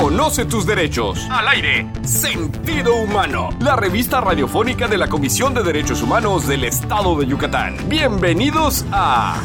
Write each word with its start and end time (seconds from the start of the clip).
Conoce 0.00 0.44
tus 0.44 0.64
derechos. 0.64 1.26
Al 1.28 1.48
aire. 1.48 1.90
Sentido 2.04 2.94
Humano. 2.94 3.50
La 3.58 3.74
revista 3.74 4.20
radiofónica 4.20 4.86
de 4.86 4.96
la 4.96 5.08
Comisión 5.08 5.54
de 5.54 5.64
Derechos 5.64 6.02
Humanos 6.02 6.46
del 6.46 6.62
Estado 6.62 7.18
de 7.18 7.26
Yucatán. 7.26 7.76
Bienvenidos 7.88 8.86
a 8.92 9.42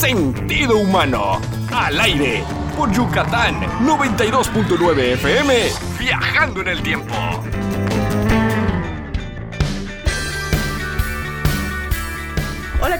Sentido 0.00 0.76
Humano. 0.78 1.40
Al 1.72 2.00
aire. 2.00 2.42
Por 2.76 2.90
Yucatán 2.90 3.60
92.9 3.86 4.98
FM. 5.12 5.54
Viajando 6.00 6.62
en 6.62 6.68
el 6.68 6.82
tiempo. 6.82 7.14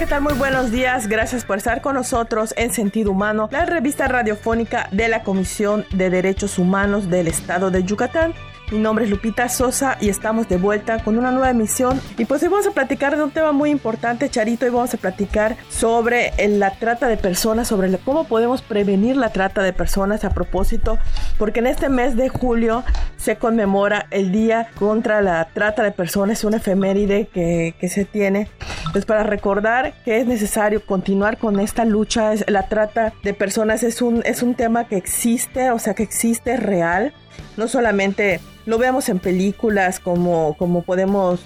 ¿Qué 0.02 0.08
tal? 0.08 0.22
Muy 0.22 0.34
buenos 0.34 0.72
días. 0.72 1.06
Gracias 1.06 1.44
por 1.44 1.58
estar 1.58 1.80
con 1.80 1.94
nosotros 1.94 2.54
en 2.56 2.72
Sentido 2.72 3.12
Humano, 3.12 3.48
la 3.52 3.66
revista 3.66 4.08
radiofónica 4.08 4.88
de 4.90 5.06
la 5.06 5.22
Comisión 5.22 5.86
de 5.92 6.10
Derechos 6.10 6.58
Humanos 6.58 7.08
del 7.08 7.28
Estado 7.28 7.70
de 7.70 7.84
Yucatán. 7.84 8.34
Mi 8.72 8.78
nombre 8.78 9.04
es 9.04 9.10
Lupita 9.10 9.50
Sosa 9.50 9.98
y 10.00 10.08
estamos 10.08 10.48
de 10.48 10.56
vuelta 10.56 11.04
con 11.04 11.18
una 11.18 11.30
nueva 11.30 11.50
emisión. 11.50 12.00
Y 12.16 12.24
pues 12.24 12.42
hoy 12.42 12.48
vamos 12.48 12.66
a 12.66 12.70
platicar 12.70 13.14
de 13.14 13.22
un 13.22 13.30
tema 13.30 13.52
muy 13.52 13.68
importante, 13.68 14.30
Charito. 14.30 14.64
Hoy 14.64 14.72
vamos 14.72 14.94
a 14.94 14.96
platicar 14.96 15.58
sobre 15.68 16.32
la 16.48 16.70
trata 16.78 17.06
de 17.06 17.18
personas, 17.18 17.68
sobre 17.68 17.94
cómo 17.98 18.24
podemos 18.24 18.62
prevenir 18.62 19.18
la 19.18 19.28
trata 19.28 19.62
de 19.62 19.74
personas 19.74 20.24
a 20.24 20.30
propósito, 20.30 20.98
porque 21.36 21.60
en 21.60 21.66
este 21.66 21.90
mes 21.90 22.16
de 22.16 22.30
julio 22.30 22.82
se 23.18 23.36
conmemora 23.36 24.06
el 24.10 24.32
Día 24.32 24.68
contra 24.78 25.20
la 25.20 25.46
Trata 25.52 25.82
de 25.82 25.92
Personas, 25.92 26.42
una 26.42 26.56
efeméride 26.56 27.26
que, 27.26 27.74
que 27.78 27.90
se 27.90 28.06
tiene. 28.06 28.48
Pues 28.92 29.04
para 29.04 29.22
recordar 29.22 29.92
que 30.02 30.18
es 30.18 30.26
necesario 30.26 30.84
continuar 30.84 31.36
con 31.36 31.60
esta 31.60 31.84
lucha, 31.84 32.32
la 32.46 32.68
trata 32.68 33.12
de 33.22 33.34
personas 33.34 33.82
es 33.82 34.00
un, 34.00 34.22
es 34.24 34.42
un 34.42 34.54
tema 34.54 34.88
que 34.88 34.96
existe, 34.96 35.70
o 35.70 35.78
sea 35.78 35.92
que 35.92 36.02
existe, 36.02 36.56
real. 36.56 37.12
No 37.56 37.68
solamente 37.68 38.40
lo 38.66 38.78
vemos 38.78 39.08
en 39.08 39.18
películas 39.18 40.00
como, 40.00 40.56
como 40.58 40.82
podemos 40.82 41.40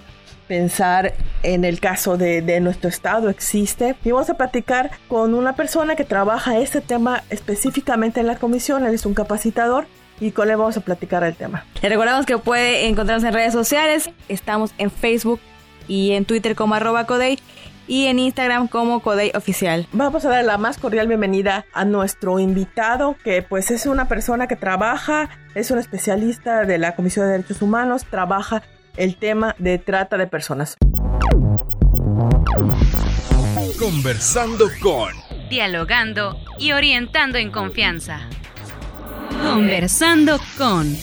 pensar 0.46 1.14
en 1.42 1.64
el 1.64 1.80
caso 1.80 2.16
de, 2.16 2.40
de, 2.40 2.60
nuestro 2.60 2.88
estado 2.88 3.28
existe 3.28 3.96
y 4.04 4.12
vamos 4.12 4.30
a 4.30 4.34
platicar 4.34 4.92
con 5.08 5.34
una 5.34 5.56
persona 5.56 5.96
que 5.96 6.04
trabaja 6.04 6.58
este 6.58 6.80
tema 6.80 7.24
específicamente 7.30 8.20
en 8.20 8.28
la 8.28 8.36
comisión, 8.36 8.86
él 8.86 8.94
es 8.94 9.06
un 9.06 9.14
capacitador 9.14 9.86
y 10.20 10.30
con 10.30 10.48
él 10.48 10.56
vamos 10.56 10.76
a 10.76 10.80
platicar 10.80 11.24
el 11.24 11.34
tema. 11.34 11.64
Le 11.82 11.88
recordamos 11.88 12.26
que 12.26 12.38
puede 12.38 12.86
encontrarnos 12.86 13.24
en 13.24 13.34
redes 13.34 13.52
sociales, 13.52 14.10
estamos 14.28 14.72
en 14.78 14.90
Facebook 14.90 15.40
y 15.88 16.12
en 16.12 16.24
Twitter 16.24 16.54
como 16.54 16.74
arroba 16.74 17.06
Codey 17.06 17.38
y 17.86 18.06
en 18.06 18.18
Instagram 18.18 18.68
como 18.68 19.00
Codey 19.00 19.32
Oficial. 19.34 19.86
Vamos 19.92 20.24
a 20.24 20.30
dar 20.30 20.44
la 20.44 20.58
más 20.58 20.78
cordial 20.78 21.08
bienvenida 21.08 21.66
a 21.72 21.84
nuestro 21.84 22.38
invitado, 22.38 23.16
que 23.22 23.42
pues 23.42 23.70
es 23.70 23.86
una 23.86 24.08
persona 24.08 24.46
que 24.46 24.56
trabaja, 24.56 25.28
es 25.54 25.70
un 25.70 25.78
especialista 25.78 26.64
de 26.64 26.78
la 26.78 26.94
Comisión 26.94 27.26
de 27.26 27.32
Derechos 27.32 27.62
Humanos, 27.62 28.04
trabaja 28.08 28.62
el 28.96 29.16
tema 29.16 29.54
de 29.58 29.78
trata 29.78 30.16
de 30.16 30.26
personas. 30.26 30.76
Conversando 33.78 34.66
con... 34.80 35.12
Dialogando 35.50 36.38
y 36.58 36.72
orientando 36.72 37.38
en 37.38 37.50
confianza. 37.50 38.20
Conversando 39.42 40.40
con... 40.56 40.96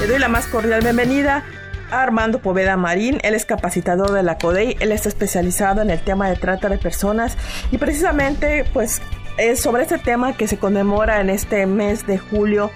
Le 0.00 0.06
doy 0.06 0.18
la 0.18 0.28
más 0.28 0.46
cordial 0.46 0.80
bienvenida 0.80 1.44
a 1.90 2.02
Armando 2.02 2.38
Poveda 2.38 2.78
Marín. 2.78 3.18
Él 3.22 3.34
es 3.34 3.44
capacitador 3.44 4.12
de 4.12 4.22
la 4.22 4.38
CODEI. 4.38 4.78
Él 4.80 4.92
está 4.92 5.10
especializado 5.10 5.82
en 5.82 5.90
el 5.90 6.00
tema 6.00 6.30
de 6.30 6.36
trata 6.36 6.70
de 6.70 6.78
personas 6.78 7.36
y 7.70 7.76
precisamente 7.76 8.64
pues 8.72 9.02
es 9.36 9.60
sobre 9.60 9.82
este 9.82 9.98
tema 9.98 10.32
que 10.32 10.48
se 10.48 10.56
conmemora 10.56 11.20
en 11.20 11.28
este 11.28 11.66
mes 11.66 12.06
de 12.06 12.16
julio. 12.16 12.70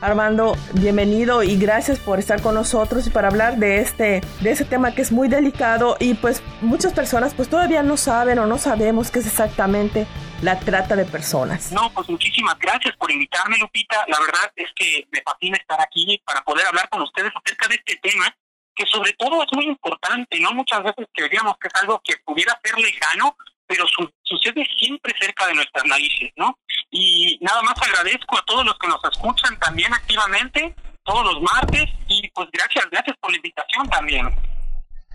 Armando, 0.00 0.56
bienvenido 0.72 1.42
y 1.42 1.58
gracias 1.58 1.98
por 1.98 2.18
estar 2.18 2.40
con 2.40 2.54
nosotros 2.54 3.06
y 3.06 3.10
para 3.10 3.28
hablar 3.28 3.58
de 3.58 3.80
este, 3.80 4.22
de 4.40 4.50
este 4.50 4.64
tema 4.64 4.94
que 4.94 5.02
es 5.02 5.12
muy 5.12 5.28
delicado 5.28 5.98
y 6.00 6.14
pues 6.14 6.42
muchas 6.62 6.94
personas 6.94 7.34
pues 7.34 7.50
todavía 7.50 7.82
no 7.82 7.98
saben 7.98 8.38
o 8.38 8.46
no 8.46 8.56
sabemos 8.56 9.10
qué 9.10 9.18
es 9.18 9.26
exactamente 9.26 10.06
la 10.42 10.58
trata 10.58 10.96
de 10.96 11.04
personas. 11.04 11.72
No, 11.72 11.90
pues 11.92 12.08
muchísimas 12.08 12.58
gracias 12.58 12.96
por 12.96 13.10
invitarme, 13.10 13.58
Lupita. 13.58 14.04
La 14.08 14.18
verdad 14.20 14.50
es 14.56 14.68
que 14.74 15.06
me 15.10 15.22
fascina 15.22 15.56
estar 15.56 15.80
aquí 15.80 16.20
para 16.24 16.42
poder 16.42 16.66
hablar 16.66 16.88
con 16.88 17.02
ustedes 17.02 17.32
acerca 17.34 17.68
de 17.68 17.74
este 17.74 17.96
tema, 17.96 18.34
que 18.74 18.86
sobre 18.86 19.12
todo 19.14 19.42
es 19.42 19.48
muy 19.52 19.66
importante, 19.66 20.40
¿no? 20.40 20.52
Muchas 20.52 20.82
veces 20.82 21.06
creeríamos 21.12 21.56
que 21.58 21.68
es 21.68 21.74
algo 21.82 22.00
que 22.02 22.16
pudiera 22.24 22.58
ser 22.64 22.78
lejano, 22.78 23.36
pero 23.66 23.86
su 23.86 24.10
sucede 24.22 24.66
siempre 24.78 25.14
cerca 25.20 25.46
de 25.46 25.54
nuestras 25.54 25.84
narices, 25.84 26.32
¿no? 26.36 26.58
Y 26.90 27.38
nada 27.40 27.62
más 27.62 27.74
agradezco 27.80 28.38
a 28.38 28.44
todos 28.44 28.64
los 28.64 28.78
que 28.78 28.88
nos 28.88 29.02
escuchan 29.04 29.58
también 29.58 29.92
activamente 29.92 30.74
todos 31.04 31.34
los 31.34 31.42
martes 31.42 31.86
y 32.08 32.28
pues 32.30 32.48
gracias, 32.52 32.88
gracias 32.90 33.16
por 33.20 33.30
la 33.30 33.36
invitación 33.36 33.88
también. 33.88 34.28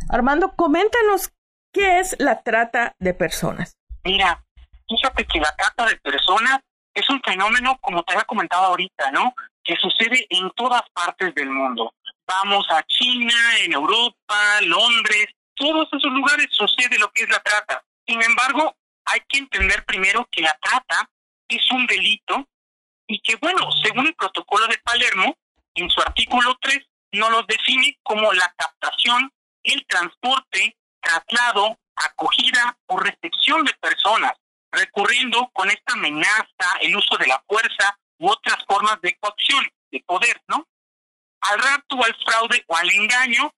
Armando, 0.10 0.54
coméntanos 0.56 1.32
qué 1.74 2.00
es 2.00 2.16
la 2.20 2.44
trata 2.44 2.96
de 3.00 3.14
personas. 3.14 3.78
Mira, 4.04 4.45
fíjate 4.88 5.26
que 5.26 5.40
la 5.40 5.56
trata 5.56 5.86
de 5.86 5.98
personas 5.98 6.60
es 6.94 7.10
un 7.10 7.22
fenómeno, 7.22 7.78
como 7.82 8.04
te 8.04 8.14
había 8.14 8.26
comentado 8.26 8.66
ahorita, 8.66 9.12
¿no? 9.12 9.34
Que 9.64 9.76
sucede 9.76 10.26
en 10.30 10.50
todas 10.52 10.84
partes 10.94 11.36
del 11.36 11.50
mundo. 11.50 11.94
Vamos 12.26 12.66
a 12.70 12.84
China, 12.84 13.36
en 13.60 13.74
Europa, 13.74 14.62
Londres, 14.62 15.28
todos 15.56 15.88
esos 15.92 16.12
lugares 16.12 16.48
sucede 16.52 16.98
lo 17.00 17.12
que 17.12 17.24
es 17.24 17.30
la 17.30 17.40
trata. 17.40 17.84
Sin 18.08 18.22
embargo, 18.22 18.76
hay 19.06 19.22
que 19.28 19.40
entender 19.40 19.86
primero 19.86 20.28
que 20.32 20.42
la 20.42 20.58
trata 20.62 21.10
es 21.48 21.72
un 21.72 21.86
delito 21.86 22.48
y 23.08 23.20
que, 23.20 23.36
bueno, 23.38 23.70
según 23.84 24.08
el 24.08 24.16
protocolo 24.16 24.68
de 24.68 24.78
Palermo, 24.80 25.38
en 25.76 25.90
su 25.90 26.02
artículo 26.02 26.58
3, 26.62 26.80
no 27.14 27.30
lo 27.30 27.44
define 27.44 27.98
como 28.04 28.32
la 28.34 28.54
captación, 28.58 29.32
el 29.64 29.86
transporte, 29.86 30.78
traslado, 31.00 31.78
acogida 31.96 32.78
o 32.88 32.98
recepción 32.98 33.64
de 33.64 33.74
personas 33.76 34.34
recurriendo 34.76 35.50
con 35.54 35.70
esta 35.70 35.94
amenaza, 35.94 36.78
el 36.82 36.96
uso 36.96 37.18
de 37.18 37.28
la 37.28 37.44
fuerza 37.48 37.98
u 38.20 38.30
otras 38.30 38.58
formas 38.68 39.00
de 39.02 39.16
coacción, 39.18 39.68
de 39.92 40.04
poder, 40.06 40.42
¿no? 40.48 40.68
Al 41.42 41.60
rapto, 41.60 42.04
al 42.04 42.16
fraude 42.26 42.64
o 42.68 42.76
al 42.76 42.90
engaño, 42.92 43.54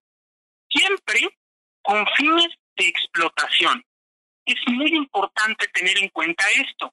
siempre 0.68 1.38
con 1.82 2.06
fines 2.16 2.48
de 2.76 2.88
explotación. 2.88 3.84
Es 4.44 4.56
muy 4.66 4.94
importante 4.94 5.66
tener 5.68 5.98
en 5.98 6.08
cuenta 6.08 6.44
esto. 6.50 6.92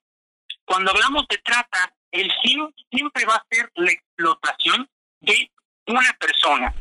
Cuando 0.65 0.91
hablamos 0.91 1.27
de 1.27 1.37
trata, 1.39 1.93
el 2.11 2.31
fin 2.41 2.73
siempre 2.91 3.25
va 3.25 3.35
a 3.35 3.45
ser 3.49 3.71
la 3.75 3.91
explotación 3.91 4.89
de 5.19 5.51
una 5.87 6.13
persona. 6.13 6.73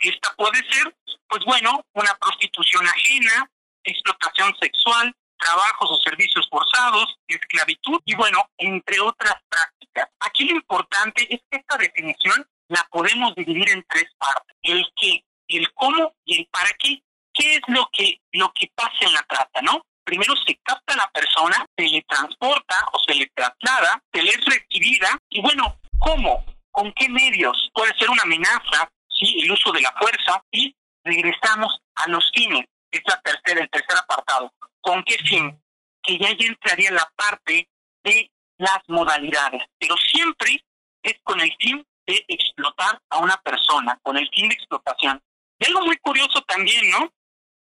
Esta 0.00 0.34
puede 0.36 0.58
ser, 0.70 0.94
pues 1.28 1.44
bueno, 1.44 1.84
una 1.94 2.14
prostitución 2.16 2.86
ajena, 2.86 3.50
explotación 3.84 4.54
sexual, 4.60 5.14
trabajos 5.38 5.90
o 5.90 6.02
servicios 6.02 6.46
forzados, 6.50 7.16
esclavitud 7.28 8.00
y 8.04 8.14
bueno, 8.14 8.38
entre 8.58 9.00
otras 9.00 9.34
prácticas. 9.48 10.08
Aquí 10.20 10.44
lo 10.44 10.56
importante 10.56 11.22
es 11.32 11.40
que 11.50 11.58
esta 11.58 11.76
definición 11.76 12.46
la 12.68 12.86
podemos 12.90 13.34
dividir 13.34 13.70
en 13.70 13.84
tres 13.88 14.06
partes. 14.18 14.56
El 14.62 14.86
qué, 14.96 15.24
el 15.48 15.72
cómo 15.74 16.14
y 16.24 16.40
el 16.40 16.46
para 16.46 16.70
qué. 16.78 17.02
¿Qué 17.32 17.56
es 17.56 17.62
lo 17.68 17.88
que, 17.92 18.20
lo 18.32 18.50
que 18.54 18.70
pasa 18.74 18.96
en 19.00 19.12
la 19.12 19.22
trata, 19.22 19.60
no? 19.62 19.82
Primero 20.04 20.34
se 20.46 20.58
capta 20.62 20.94
a 20.94 20.96
la 20.96 21.10
persona, 21.10 21.66
se 21.76 21.88
le 21.88 22.02
transporta 22.02 22.76
o 22.92 22.98
se 23.00 23.14
le 23.14 23.26
traslada, 23.34 24.02
se 24.12 24.22
le 24.22 24.30
es 24.30 24.44
recibida 24.44 25.18
y 25.28 25.42
bueno, 25.42 25.78
¿cómo? 25.98 26.44
¿Con 26.70 26.92
qué 26.92 27.08
medios? 27.08 27.70
Puede 27.74 27.96
ser 27.98 28.08
una 28.08 28.22
amenaza, 28.22 28.90
sí, 29.08 29.40
el 29.42 29.50
uso 29.50 29.72
de 29.72 29.82
la 29.82 29.92
fuerza 29.98 30.42
y 30.50 30.74
regresamos 31.04 31.78
a 31.96 32.08
los 32.08 32.30
fines. 32.32 32.66
Es 32.90 33.02
la 33.06 33.20
tercera, 33.20 33.60
el 33.60 33.70
tercer 33.70 33.96
apartado. 33.98 34.52
¿Con 34.80 35.02
qué 35.04 35.16
fin? 35.18 35.60
Que 36.02 36.18
ya 36.18 36.28
entraría 36.30 36.90
la 36.92 37.10
parte 37.16 37.68
de 38.04 38.30
las 38.58 38.80
modalidades, 38.88 39.62
pero 39.78 39.96
siempre 39.96 40.64
es 41.02 41.14
con 41.22 41.40
el 41.40 41.54
fin 41.60 41.86
de 42.06 42.24
explotar 42.28 43.00
a 43.10 43.18
una 43.18 43.36
persona, 43.38 43.98
con 44.02 44.16
el 44.16 44.28
fin 44.30 44.48
de 44.48 44.54
explotación. 44.54 45.22
Y 45.58 45.66
algo 45.66 45.82
muy 45.82 45.96
curioso 45.98 46.42
también, 46.42 46.90
¿no? 46.90 47.12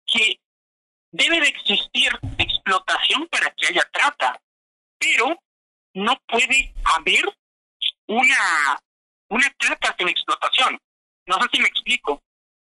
Que 0.05 0.39
debe 1.11 1.39
de 1.39 1.47
existir 1.47 2.11
explotación 2.37 3.27
para 3.27 3.51
que 3.51 3.67
haya 3.67 3.87
trata, 3.91 4.41
pero 4.97 5.37
no 5.93 6.17
puede 6.27 6.73
haber 6.83 7.25
una, 8.07 8.79
una 9.29 9.49
trata 9.57 9.95
sin 9.97 10.09
explotación. 10.09 10.79
No 11.27 11.35
sé 11.41 11.47
si 11.53 11.61
me 11.61 11.67
explico. 11.67 12.21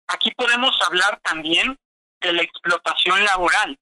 Aquí 0.08 0.30
podemos 0.32 0.76
hablar 0.82 1.20
también 1.20 1.78
de 2.22 2.32
la 2.32 2.42
explotación 2.42 3.24
laboral. 3.24 3.78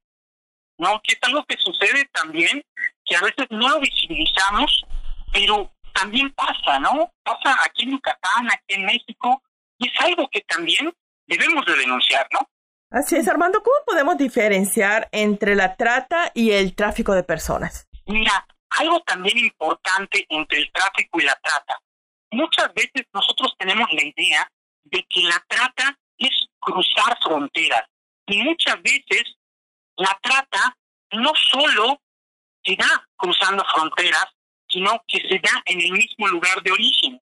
¿no? 0.81 1.01
Que 1.05 1.13
es 1.13 1.19
algo 1.23 1.45
que 1.45 1.57
sucede 1.59 2.07
también, 2.13 2.65
que 3.05 3.15
a 3.15 3.21
veces 3.21 3.47
no 3.51 3.69
lo 3.69 3.81
visibilizamos, 3.81 4.85
pero 5.31 5.71
también 5.93 6.33
pasa, 6.33 6.81
¿no? 6.81 7.13
Pasa 7.23 7.55
aquí 7.65 7.83
en 7.83 7.93
Yucatán, 7.93 8.51
aquí 8.51 8.75
en 8.75 8.87
México, 8.87 9.43
y 9.79 9.89
es 9.89 10.01
algo 10.01 10.29
que 10.31 10.41
también 10.41 10.91
debemos 11.27 11.67
de 11.67 11.77
denunciar, 11.77 12.27
¿no? 12.33 12.41
Así 12.91 13.15
es, 13.17 13.29
Armando, 13.29 13.63
¿cómo 13.63 13.77
podemos 13.87 14.17
diferenciar 14.17 15.09
entre 15.13 15.55
la 15.55 15.77
trata 15.77 16.33
y 16.35 16.53
el 16.53 16.75
tráfico 16.75 17.13
de 17.15 17.23
personas? 17.23 17.87
Mira, 18.07 18.47
algo 18.71 19.01
también 19.01 19.39
importante 19.39 20.27
entre 20.31 20.59
el 20.59 20.73
tráfico 20.73 21.21
y 21.21 21.25
la 21.25 21.39
trata. 21.43 21.79
Muchas 22.33 22.73
veces 22.75 23.07
nosotros 23.13 23.55
tenemos 23.59 23.87
la 23.93 24.03
idea 24.03 24.51
de 24.85 25.05
que 25.09 25.21
la 25.23 25.45
trata 25.47 25.99
es 26.17 26.31
cruzar 26.59 27.19
fronteras 27.23 27.83
y 28.33 28.43
muchas 28.43 28.81
veces 28.83 29.25
la 29.97 30.19
trata 30.23 30.77
no 31.13 31.33
solo 31.35 32.01
se 32.65 32.77
da 32.77 33.07
cruzando 33.17 33.65
fronteras, 33.75 34.27
sino 34.69 35.03
que 35.07 35.19
se 35.29 35.39
da 35.41 35.63
en 35.65 35.81
el 35.81 35.93
mismo 35.93 36.29
lugar 36.29 36.63
de 36.63 36.73
origen. 36.73 37.21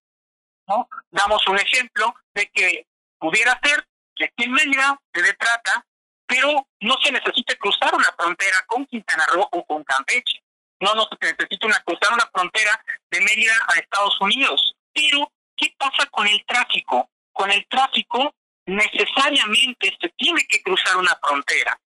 ¿no? 0.67 0.87
Damos 1.09 1.45
un 1.47 1.57
ejemplo 1.57 2.13
de 2.33 2.49
que 2.53 2.87
pudiera 3.17 3.59
ser 3.63 3.87
que 4.15 4.25
aquí 4.25 4.43
en 4.43 4.51
Mérida 4.51 4.99
se 5.13 5.21
dé 5.21 5.33
trata, 5.33 5.85
pero 6.27 6.67
no 6.81 6.95
se 7.03 7.11
necesita 7.11 7.55
cruzar 7.55 7.95
una 7.95 8.13
frontera 8.17 8.57
con 8.67 8.85
Quintana 8.85 9.25
Roo 9.33 9.47
o 9.51 9.65
con 9.65 9.83
Campeche. 9.83 10.43
No, 10.79 10.93
no 10.93 11.07
se 11.09 11.33
necesita 11.33 11.83
cruzar 11.83 12.13
una 12.13 12.29
frontera 12.31 12.83
de 13.09 13.21
Mérida 13.21 13.53
a 13.67 13.79
Estados 13.79 14.19
Unidos. 14.21 14.75
Pero, 14.93 15.31
¿qué 15.57 15.73
pasa 15.77 16.05
con 16.11 16.27
el 16.27 16.45
tráfico? 16.45 17.09
Con 17.33 17.51
el 17.51 17.65
tráfico 17.67 18.35
necesariamente 18.69 19.95
se 19.99 20.09
tiene 20.17 20.41
que 20.47 20.61
cruzar 20.61 20.97
una 20.97 21.17
frontera. 21.21 21.79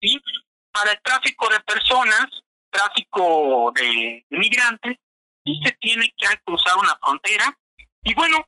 ¿sí? 0.00 0.20
Para 0.72 0.92
el 0.92 1.00
tráfico 1.02 1.48
de 1.48 1.60
personas, 1.60 2.26
tráfico 2.70 3.72
de 3.74 4.24
migrantes, 4.30 4.96
se 5.44 5.72
tiene 5.80 6.12
que 6.16 6.26
cruzar 6.44 6.76
una 6.76 6.96
frontera. 7.02 7.56
Y 8.02 8.14
bueno, 8.14 8.44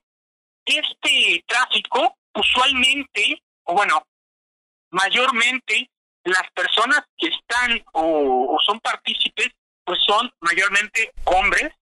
este 0.64 1.44
tráfico 1.46 2.16
usualmente, 2.34 3.42
o 3.64 3.74
bueno, 3.74 4.06
mayormente 4.90 5.90
las 6.24 6.50
personas 6.52 7.02
que 7.16 7.28
están 7.28 7.82
o, 7.92 8.58
son 8.66 8.78
partícipes, 8.80 9.48
pues 9.84 9.98
son 10.06 10.30
mayormente 10.40 11.12
hombres 11.24 11.72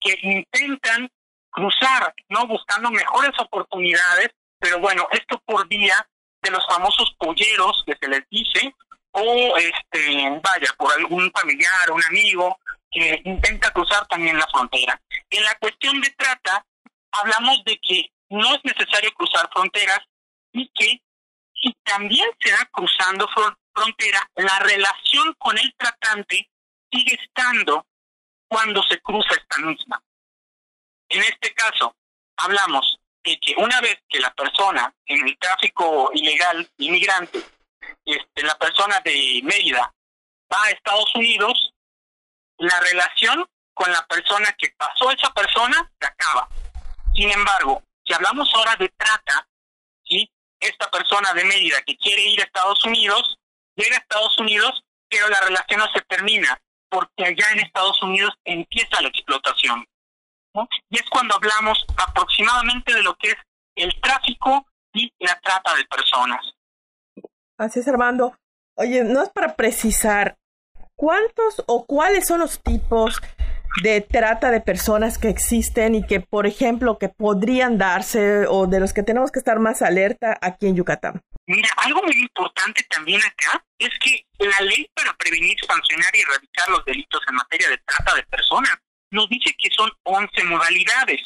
que 0.00 0.18
intentan 0.22 1.08
cruzar, 1.50 2.14
¿no? 2.28 2.46
Buscando 2.46 2.90
mejores 2.90 3.32
oportunidades, 3.38 4.30
pero 4.64 4.80
bueno, 4.80 5.06
esto 5.10 5.38
por 5.44 5.68
vía 5.68 6.08
de 6.40 6.50
los 6.50 6.66
famosos 6.66 7.14
polleros 7.18 7.84
que 7.84 7.98
se 8.00 8.08
les 8.08 8.26
dice, 8.30 8.74
o 9.10 9.54
este, 9.58 10.40
vaya, 10.42 10.72
por 10.78 10.90
algún 10.90 11.30
familiar 11.32 11.90
un 11.90 12.02
amigo 12.02 12.58
que 12.90 13.20
intenta 13.26 13.70
cruzar 13.72 14.06
también 14.06 14.38
la 14.38 14.46
frontera. 14.46 14.98
En 15.28 15.44
la 15.44 15.54
cuestión 15.56 16.00
de 16.00 16.08
trata, 16.12 16.64
hablamos 17.12 17.62
de 17.64 17.78
que 17.78 18.10
no 18.30 18.54
es 18.54 18.60
necesario 18.64 19.12
cruzar 19.12 19.50
fronteras 19.52 20.00
y 20.52 20.66
que 20.68 21.02
si 21.52 21.76
también 21.82 22.26
se 22.40 22.50
da 22.50 22.66
cruzando 22.72 23.28
frontera, 23.74 24.30
la 24.36 24.60
relación 24.60 25.34
con 25.36 25.58
el 25.58 25.74
tratante 25.76 26.48
sigue 26.90 27.18
estando 27.22 27.86
cuando 28.48 28.82
se 28.84 28.98
cruza 29.02 29.34
esta 29.34 29.58
misma. 29.58 30.02
En 31.10 31.20
este 31.20 31.52
caso, 31.52 31.94
hablamos 32.38 32.98
que 33.24 33.54
una 33.56 33.80
vez 33.80 33.98
que 34.08 34.20
la 34.20 34.32
persona 34.34 34.94
en 35.06 35.26
el 35.26 35.38
tráfico 35.38 36.10
ilegal 36.14 36.68
inmigrante, 36.78 37.42
este, 38.04 38.42
la 38.42 38.56
persona 38.58 39.00
de 39.00 39.40
Mérida 39.42 39.92
va 40.52 40.64
a 40.64 40.70
Estados 40.70 41.14
Unidos, 41.14 41.72
la 42.58 42.78
relación 42.80 43.46
con 43.72 43.90
la 43.90 44.06
persona 44.06 44.54
que 44.58 44.72
pasó 44.76 45.10
esa 45.10 45.32
persona 45.32 45.90
se 45.98 46.06
acaba. 46.06 46.48
Sin 47.14 47.30
embargo, 47.30 47.82
si 48.04 48.12
hablamos 48.12 48.52
ahora 48.54 48.76
de 48.76 48.88
trata, 48.90 49.48
¿sí? 50.04 50.30
esta 50.60 50.90
persona 50.90 51.32
de 51.32 51.44
Mérida 51.44 51.82
que 51.82 51.96
quiere 51.96 52.22
ir 52.22 52.40
a 52.40 52.44
Estados 52.44 52.84
Unidos, 52.84 53.38
llega 53.74 53.96
a 53.96 54.00
Estados 54.00 54.38
Unidos, 54.38 54.84
pero 55.08 55.28
la 55.28 55.40
relación 55.40 55.80
no 55.80 55.90
se 55.92 56.00
termina, 56.02 56.60
porque 56.88 57.24
allá 57.24 57.50
en 57.52 57.60
Estados 57.60 58.00
Unidos 58.02 58.34
empieza 58.44 59.00
la 59.00 59.08
explotación. 59.08 59.86
Y 60.90 60.96
es 60.96 61.08
cuando 61.10 61.34
hablamos 61.34 61.84
aproximadamente 61.96 62.94
de 62.94 63.02
lo 63.02 63.14
que 63.16 63.30
es 63.30 63.36
el 63.76 64.00
tráfico 64.00 64.66
y 64.92 65.12
la 65.18 65.38
trata 65.40 65.74
de 65.74 65.84
personas. 65.84 66.40
Así 67.58 67.80
es, 67.80 67.88
Armando. 67.88 68.36
Oye, 68.76 69.04
no 69.04 69.22
es 69.22 69.30
para 69.30 69.54
precisar, 69.54 70.36
¿cuántos 70.96 71.62
o 71.66 71.86
cuáles 71.86 72.26
son 72.26 72.40
los 72.40 72.60
tipos 72.60 73.20
de 73.82 74.00
trata 74.00 74.50
de 74.50 74.60
personas 74.60 75.18
que 75.18 75.28
existen 75.28 75.94
y 75.94 76.06
que, 76.06 76.20
por 76.20 76.46
ejemplo, 76.46 76.98
que 76.98 77.08
podrían 77.08 77.78
darse 77.78 78.46
o 78.46 78.66
de 78.66 78.80
los 78.80 78.92
que 78.92 79.02
tenemos 79.02 79.32
que 79.32 79.40
estar 79.40 79.58
más 79.58 79.82
alerta 79.82 80.38
aquí 80.40 80.66
en 80.66 80.76
Yucatán? 80.76 81.20
Mira, 81.46 81.68
algo 81.78 82.02
muy 82.02 82.16
importante 82.16 82.84
también 82.84 83.20
acá 83.22 83.64
es 83.78 83.90
que 84.00 84.26
la 84.38 84.64
ley 84.64 84.88
para 84.94 85.12
prevenir, 85.14 85.56
sancionar 85.66 86.14
y 86.14 86.20
erradicar 86.20 86.68
los 86.68 86.84
delitos 86.84 87.20
en 87.28 87.34
materia 87.34 87.68
de 87.68 87.78
trata 87.78 88.14
de 88.14 88.22
personas 88.24 88.78
nos 89.14 89.28
dice 89.28 89.54
que 89.56 89.70
son 89.70 89.90
11 90.02 90.44
modalidades. 90.44 91.20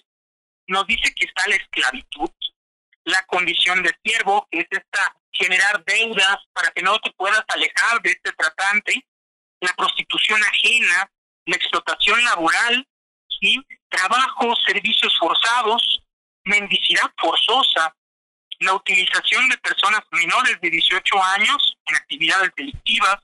Nos 0.67 0.87
dice 0.87 1.13
que 1.15 1.25
está 1.25 1.49
la 1.49 1.57
esclavitud, 1.57 2.31
la 3.05 3.25
condición 3.27 3.83
de 3.83 3.97
siervo, 4.05 4.47
que 4.51 4.61
es 4.61 4.67
esta 4.71 5.17
generar 5.33 5.83
deudas 5.87 6.37
para 6.53 6.71
que 6.73 6.83
no 6.83 6.99
te 6.99 7.11
puedas 7.13 7.43
alejar 7.49 8.03
de 8.03 8.11
este 8.11 8.33
tratante, 8.33 9.07
la 9.61 9.73
prostitución 9.73 10.39
ajena, 10.43 11.11
la 11.47 11.57
explotación 11.57 12.23
laboral, 12.25 12.87
¿sí? 13.41 13.57
trabajo, 13.89 14.55
servicios 14.67 15.17
forzados, 15.19 16.03
mendicidad 16.45 17.11
forzosa, 17.17 17.95
la 18.59 18.75
utilización 18.75 19.49
de 19.49 19.57
personas 19.59 20.03
menores 20.11 20.61
de 20.61 20.69
18 20.69 21.25
años 21.25 21.79
en 21.87 21.97
actividades 21.97 22.51
delictivas, 22.55 23.17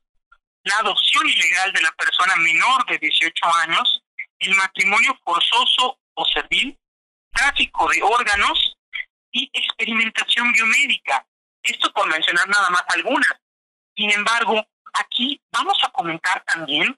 la 0.62 0.78
adopción 0.78 1.28
ilegal 1.28 1.70
de 1.74 1.82
la 1.82 1.92
persona 1.92 2.34
menor 2.36 2.86
de 2.86 2.96
18 2.98 3.32
años, 3.56 4.03
el 4.44 4.54
matrimonio 4.56 5.18
forzoso 5.24 5.98
o 6.14 6.24
servil, 6.26 6.78
tráfico 7.32 7.88
de 7.90 8.02
órganos 8.02 8.76
y 9.32 9.50
experimentación 9.52 10.52
biomédica. 10.52 11.26
Esto 11.62 11.92
por 11.92 12.08
mencionar 12.08 12.48
nada 12.48 12.70
más 12.70 12.84
algunas. 12.94 13.40
Sin 13.96 14.10
embargo, 14.10 14.64
aquí 14.92 15.40
vamos 15.52 15.78
a 15.82 15.90
comentar 15.90 16.44
también 16.44 16.96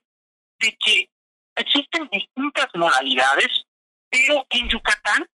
de 0.59 0.77
que 0.77 1.09
existen 1.55 2.07
distintas 2.11 2.67
modalidades, 2.75 3.65
pero 4.09 4.45
en 4.49 4.69
Yucatán 4.69 5.27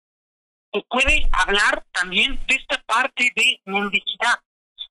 se 0.72 0.82
puede 0.88 1.28
hablar 1.32 1.84
también 1.92 2.40
de 2.46 2.54
esta 2.54 2.80
parte 2.82 3.30
de 3.34 3.60
mendicidad. 3.64 4.40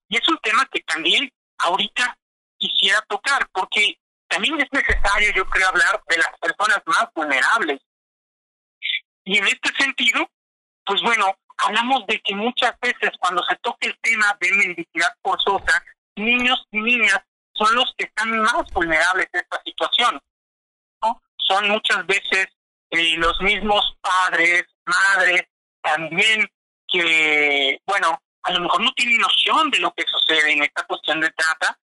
Y 0.10 0.18
es 0.18 0.28
un 0.28 0.38
tema 0.40 0.68
que 0.72 0.82
también 0.82 1.32
ahorita 1.58 2.18
quisiera 2.58 3.02
tocar, 3.08 3.48
porque 3.52 3.98
también 4.32 4.60
es 4.60 4.68
necesario, 4.72 5.32
yo 5.36 5.46
creo, 5.46 5.68
hablar 5.68 6.02
de 6.08 6.18
las 6.18 6.40
personas 6.40 6.82
más 6.86 7.08
vulnerables. 7.14 7.82
Y 9.24 9.38
en 9.38 9.46
este 9.46 9.72
sentido, 9.78 10.28
pues 10.86 11.02
bueno, 11.02 11.36
hablamos 11.58 12.08
de 12.08 12.20
que 12.22 12.34
muchas 12.34 12.74
veces 12.82 13.12
cuando 13.20 13.44
se 13.44 13.56
toca 13.58 13.88
el 13.88 13.98
tema 14.02 14.36
de 14.40 14.52
mendicidad 14.54 15.14
forzosa, 15.22 15.84
niños 16.16 16.66
y 16.72 16.80
niñas 16.80 17.20
son 17.54 17.76
los 17.76 17.94
que 17.98 18.06
están 18.06 18.40
más 18.40 18.64
vulnerables 18.74 19.28
a 19.34 19.38
esta 19.38 19.62
situación 19.64 20.20
son 21.52 21.70
muchas 21.70 22.06
veces 22.06 22.48
eh, 22.92 23.16
los 23.18 23.40
mismos 23.42 23.98
padres, 24.02 24.66
madres, 24.86 25.44
también 25.82 26.48
que, 26.88 27.82
bueno, 27.86 28.22
a 28.44 28.52
lo 28.52 28.62
mejor 28.62 28.82
no 28.82 28.92
tienen 28.94 29.18
noción 29.18 29.70
de 29.72 29.80
lo 29.80 29.94
que 29.94 30.04
sucede 30.08 30.52
en 30.52 30.64
esta 30.64 30.84
cuestión 30.84 31.20
de 31.22 31.30
trata 31.32 31.78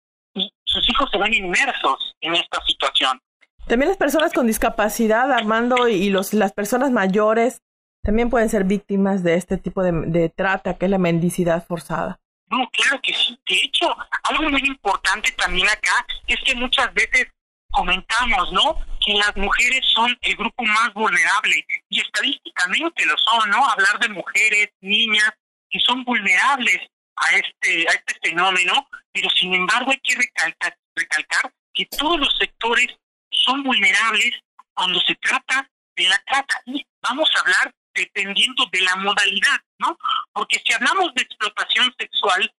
sus 0.79 0.91
hijos 0.91 1.11
se 1.11 1.19
ven 1.19 1.35
inmersos 1.35 2.15
en 2.21 2.35
esta 2.35 2.61
situación. 2.67 3.21
También 3.67 3.89
las 3.89 3.99
personas 3.99 4.33
con 4.33 4.47
discapacidad, 4.47 5.31
Armando, 5.31 5.89
y 5.89 6.09
los, 6.11 6.33
las 6.33 6.53
personas 6.53 6.91
mayores 6.91 7.61
también 8.03 8.31
pueden 8.31 8.49
ser 8.49 8.65
víctimas 8.65 9.23
de 9.23 9.35
este 9.35 9.59
tipo 9.59 9.83
de, 9.83 9.93
de 9.93 10.29
trata, 10.31 10.79
que 10.79 10.87
es 10.87 10.91
la 10.91 10.99
mendicidad 10.99 11.67
forzada. 11.67 12.21
No, 12.51 12.67
claro 12.71 12.99
que 13.03 13.13
sí. 13.13 13.39
De 13.47 13.57
hecho, 13.57 13.95
algo 14.23 14.49
muy 14.49 14.63
importante 14.65 15.33
también 15.33 15.69
acá 15.69 16.07
es 16.27 16.39
que 16.45 16.55
muchas 16.55 16.93
veces 16.95 17.27
comentamos, 17.71 18.53
¿no? 18.53 18.79
Que 19.05 19.15
las 19.15 19.37
mujeres 19.37 19.85
son 19.95 20.17
el 20.23 20.37
grupo 20.37 20.63
más 20.65 20.93
vulnerable 20.95 21.67
y 21.91 22.01
estadísticamente 22.01 23.05
lo 23.05 23.17
son, 23.19 23.51
¿no? 23.51 23.69
Hablar 23.69 23.99
de 24.01 24.09
mujeres, 24.09 24.71
niñas 24.81 25.31
que 25.69 25.79
son 25.81 26.05
vulnerables 26.05 26.79
a 27.21 27.37
este 27.37 27.89
a 27.89 27.93
este 27.93 28.19
fenómeno, 28.23 28.89
pero 29.13 29.29
sin 29.31 29.55
embargo 29.55 29.91
hay 29.91 30.01
que 30.01 30.17
recalcar, 30.17 30.77
recalcar 30.95 31.53
que 31.73 31.87
todos 31.87 32.19
los 32.19 32.37
sectores 32.39 32.89
son 33.31 33.63
vulnerables 33.63 34.33
cuando 34.75 35.01
se 35.01 35.15
trata 35.17 35.71
de 35.97 36.09
la 36.09 36.19
trata. 36.27 36.61
Y 36.67 36.87
vamos 37.03 37.31
a 37.35 37.41
hablar 37.41 37.75
dependiendo 37.95 38.65
de 38.71 38.81
la 38.81 38.97
modalidad, 38.97 39.61
¿no? 39.79 39.99
Porque 40.33 40.61
si 40.65 40.73
hablamos 40.73 41.13
de 41.15 41.23
explotación 41.23 41.93
sexual, 41.99 42.53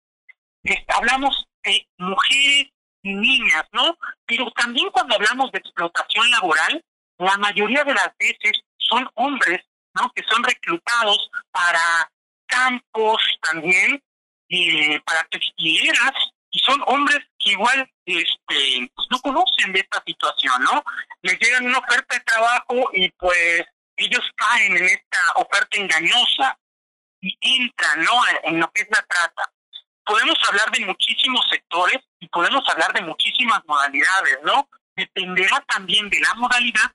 hablamos 0.88 1.46
de 1.64 1.88
mujeres 1.98 2.68
niñas, 3.02 3.64
¿no? 3.72 3.96
Pero 4.26 4.50
también 4.52 4.90
cuando 4.90 5.14
hablamos 5.14 5.50
de 5.52 5.58
explotación 5.58 6.30
laboral, 6.30 6.84
la 7.18 7.36
mayoría 7.38 7.84
de 7.84 7.94
las 7.94 8.10
veces 8.18 8.62
son 8.76 9.08
hombres, 9.14 9.60
¿no? 9.94 10.10
Que 10.14 10.22
son 10.24 10.42
reclutados 10.42 11.30
para 11.50 12.10
campos 12.46 13.22
también 13.42 14.02
eh, 14.50 15.00
para 15.06 15.24
textileras 15.30 16.12
y 16.50 16.58
son 16.58 16.82
hombres 16.86 17.20
que 17.38 17.52
igual 17.52 17.88
este, 18.04 18.90
pues, 18.94 19.08
no 19.10 19.20
conocen 19.20 19.72
de 19.72 19.80
esta 19.80 20.02
situación, 20.04 20.62
¿no? 20.64 20.82
Les 21.22 21.38
llegan 21.38 21.66
una 21.66 21.78
oferta 21.78 22.16
de 22.16 22.24
trabajo 22.24 22.90
y 22.92 23.08
pues 23.10 23.64
ellos 23.96 24.22
caen 24.36 24.76
en 24.76 24.84
esta 24.86 25.18
oferta 25.36 25.78
engañosa 25.78 26.58
y 27.20 27.36
entran, 27.40 28.02
¿no? 28.02 28.20
En 28.44 28.58
lo 28.58 28.70
que 28.72 28.82
es 28.82 28.88
la 28.90 29.02
trata. 29.02 29.52
Podemos 30.04 30.36
hablar 30.48 30.70
de 30.72 30.86
muchísimos 30.86 31.46
sectores 31.48 31.98
y 32.18 32.26
podemos 32.28 32.68
hablar 32.68 32.92
de 32.92 33.02
muchísimas 33.02 33.60
modalidades, 33.66 34.38
¿no? 34.42 34.68
Dependerá 34.96 35.64
también 35.68 36.10
de 36.10 36.18
la 36.18 36.34
modalidad, 36.34 36.92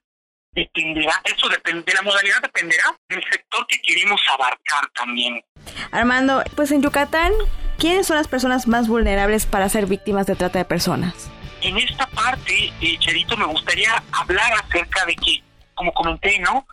dependerá, 0.55 1.21
eso 1.25 1.49
depende, 1.49 1.83
de 1.83 1.93
la 1.93 2.01
modalidad 2.01 2.41
dependerá 2.41 2.95
del 3.09 3.23
sector 3.29 3.67
que 3.67 3.79
queremos 3.81 4.21
abarcar 4.33 4.89
también. 4.95 5.43
Armando, 5.91 6.41
pues 6.55 6.71
en 6.71 6.81
Yucatán, 6.81 7.33
¿quiénes 7.77 8.07
son 8.07 8.15
las 8.15 8.27
personas 8.27 8.67
más 8.67 8.87
vulnerables 8.87 9.45
para 9.45 9.69
ser 9.69 9.85
víctimas 9.85 10.25
de 10.25 10.35
trata 10.35 10.59
de 10.59 10.65
personas? 10.65 11.29
En 11.61 11.77
esta 11.77 12.07
parte, 12.07 12.71
eh, 12.81 12.97
Cherito, 12.99 13.35
me 13.35 13.45
gustaría 13.45 13.91
hablar 14.11 14.53
acerca 14.53 15.05
de 15.05 15.15
que, 15.15 15.43
como 15.73 15.93
comenté, 15.93 16.39
¿no? 16.39 16.65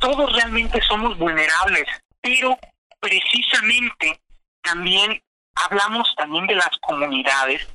Todos 0.00 0.32
realmente 0.32 0.80
somos 0.82 1.16
vulnerables, 1.18 1.86
pero 2.20 2.58
precisamente 3.00 4.20
también 4.62 5.22
hablamos 5.54 6.12
también 6.16 6.46
de 6.46 6.54
las 6.54 6.70
comunidades 6.80 7.66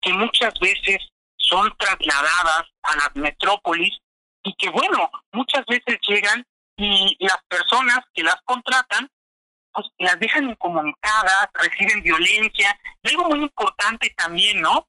que 0.00 0.12
muchas 0.12 0.52
veces 0.60 0.98
son 1.36 1.72
trasladadas 1.76 2.64
a 2.82 2.96
las 2.96 3.14
metrópolis 3.14 4.01
y 4.42 4.54
que 4.54 4.70
bueno, 4.70 5.10
muchas 5.32 5.64
veces 5.66 5.98
llegan 6.06 6.44
y 6.76 7.16
las 7.20 7.38
personas 7.48 8.00
que 8.12 8.22
las 8.22 8.36
contratan 8.44 9.08
pues 9.72 9.86
las 9.98 10.18
dejan 10.20 10.50
incomunicadas, 10.50 11.48
reciben 11.54 12.02
violencia. 12.02 12.78
Y 13.02 13.10
algo 13.10 13.28
muy 13.30 13.40
importante 13.40 14.10
también, 14.16 14.60
¿no? 14.60 14.86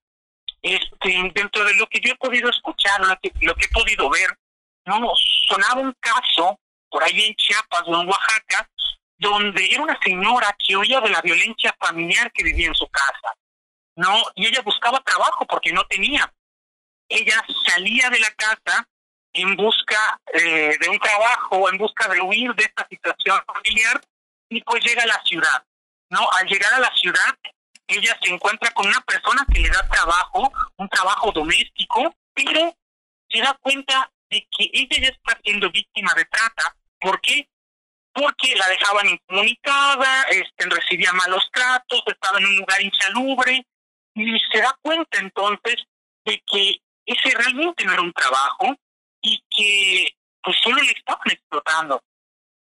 Este, 0.61 1.31
dentro 1.33 1.63
de 1.65 1.73
lo 1.75 1.87
que 1.87 1.99
yo 1.99 2.13
he 2.13 2.15
podido 2.15 2.49
escuchar, 2.49 2.99
lo 3.01 3.17
que, 3.21 3.31
lo 3.41 3.55
que 3.55 3.65
he 3.65 3.69
podido 3.69 4.09
ver, 4.09 4.37
¿no? 4.85 5.13
Sonaba 5.47 5.81
un 5.81 5.93
caso 5.99 6.59
por 6.89 7.03
ahí 7.03 7.21
en 7.21 7.35
Chiapas 7.35 7.83
o 7.85 8.01
en 8.01 8.07
Oaxaca, 8.07 8.69
donde 9.17 9.65
era 9.71 9.81
una 9.81 9.97
señora 10.01 10.55
que 10.59 10.75
oía 10.75 10.99
de 11.01 11.09
la 11.09 11.21
violencia 11.21 11.75
familiar 11.79 12.31
que 12.31 12.43
vivía 12.43 12.67
en 12.67 12.75
su 12.75 12.87
casa, 12.87 13.33
¿no? 13.95 14.21
Y 14.35 14.47
ella 14.47 14.61
buscaba 14.61 14.99
trabajo 14.99 15.45
porque 15.45 15.71
no 15.71 15.85
tenía. 15.85 16.31
Ella 17.09 17.43
salía 17.65 18.09
de 18.09 18.19
la 18.19 18.31
casa 18.31 18.87
en 19.33 19.55
busca 19.55 20.19
eh, 20.33 20.77
de 20.79 20.89
un 20.89 20.99
trabajo, 20.99 21.69
en 21.69 21.77
busca 21.77 22.07
de 22.07 22.21
huir 22.21 22.53
de 22.53 22.63
esta 22.63 22.87
situación 22.87 23.41
familiar 23.45 24.01
y 24.49 24.61
pues 24.61 24.83
llega 24.85 25.03
a 25.03 25.07
la 25.07 25.21
ciudad, 25.23 25.63
¿no? 26.09 26.29
Al 26.31 26.47
llegar 26.47 26.73
a 26.73 26.79
la 26.79 26.93
ciudad, 26.95 27.37
ella 27.87 28.17
se 28.21 28.31
encuentra 28.31 28.71
con 28.71 28.87
una 28.87 29.01
persona 29.01 29.45
que 29.51 29.59
le 29.59 29.69
da 29.69 29.87
trabajo, 29.89 30.51
un 30.77 30.89
trabajo 30.89 31.31
doméstico, 31.31 32.15
pero 32.33 32.75
se 33.29 33.39
da 33.39 33.57
cuenta 33.61 34.11
de 34.29 34.47
que 34.55 34.69
ella 34.71 34.97
ya 35.01 35.07
está 35.09 35.39
siendo 35.43 35.69
víctima 35.71 36.13
de 36.13 36.25
trata. 36.25 36.75
¿Por 36.99 37.19
qué? 37.21 37.49
Porque 38.13 38.55
la 38.55 38.67
dejaban 38.67 39.09
incomunicada, 39.09 40.23
este, 40.29 40.69
recibía 40.69 41.11
malos 41.13 41.49
tratos, 41.51 42.03
estaba 42.05 42.37
en 42.37 42.45
un 42.45 42.57
lugar 42.57 42.81
insalubre, 42.81 43.65
y 44.15 44.39
se 44.51 44.59
da 44.59 44.77
cuenta 44.81 45.19
entonces 45.19 45.75
de 46.25 46.41
que 46.45 46.77
ese 47.05 47.35
realmente 47.35 47.83
no 47.83 47.93
era 47.93 48.01
un 48.01 48.13
trabajo 48.13 48.75
y 49.23 49.43
que 49.49 50.15
pues 50.43 50.55
solo 50.61 50.81
le 50.83 50.91
estaban 50.91 51.31
explotando. 51.31 52.03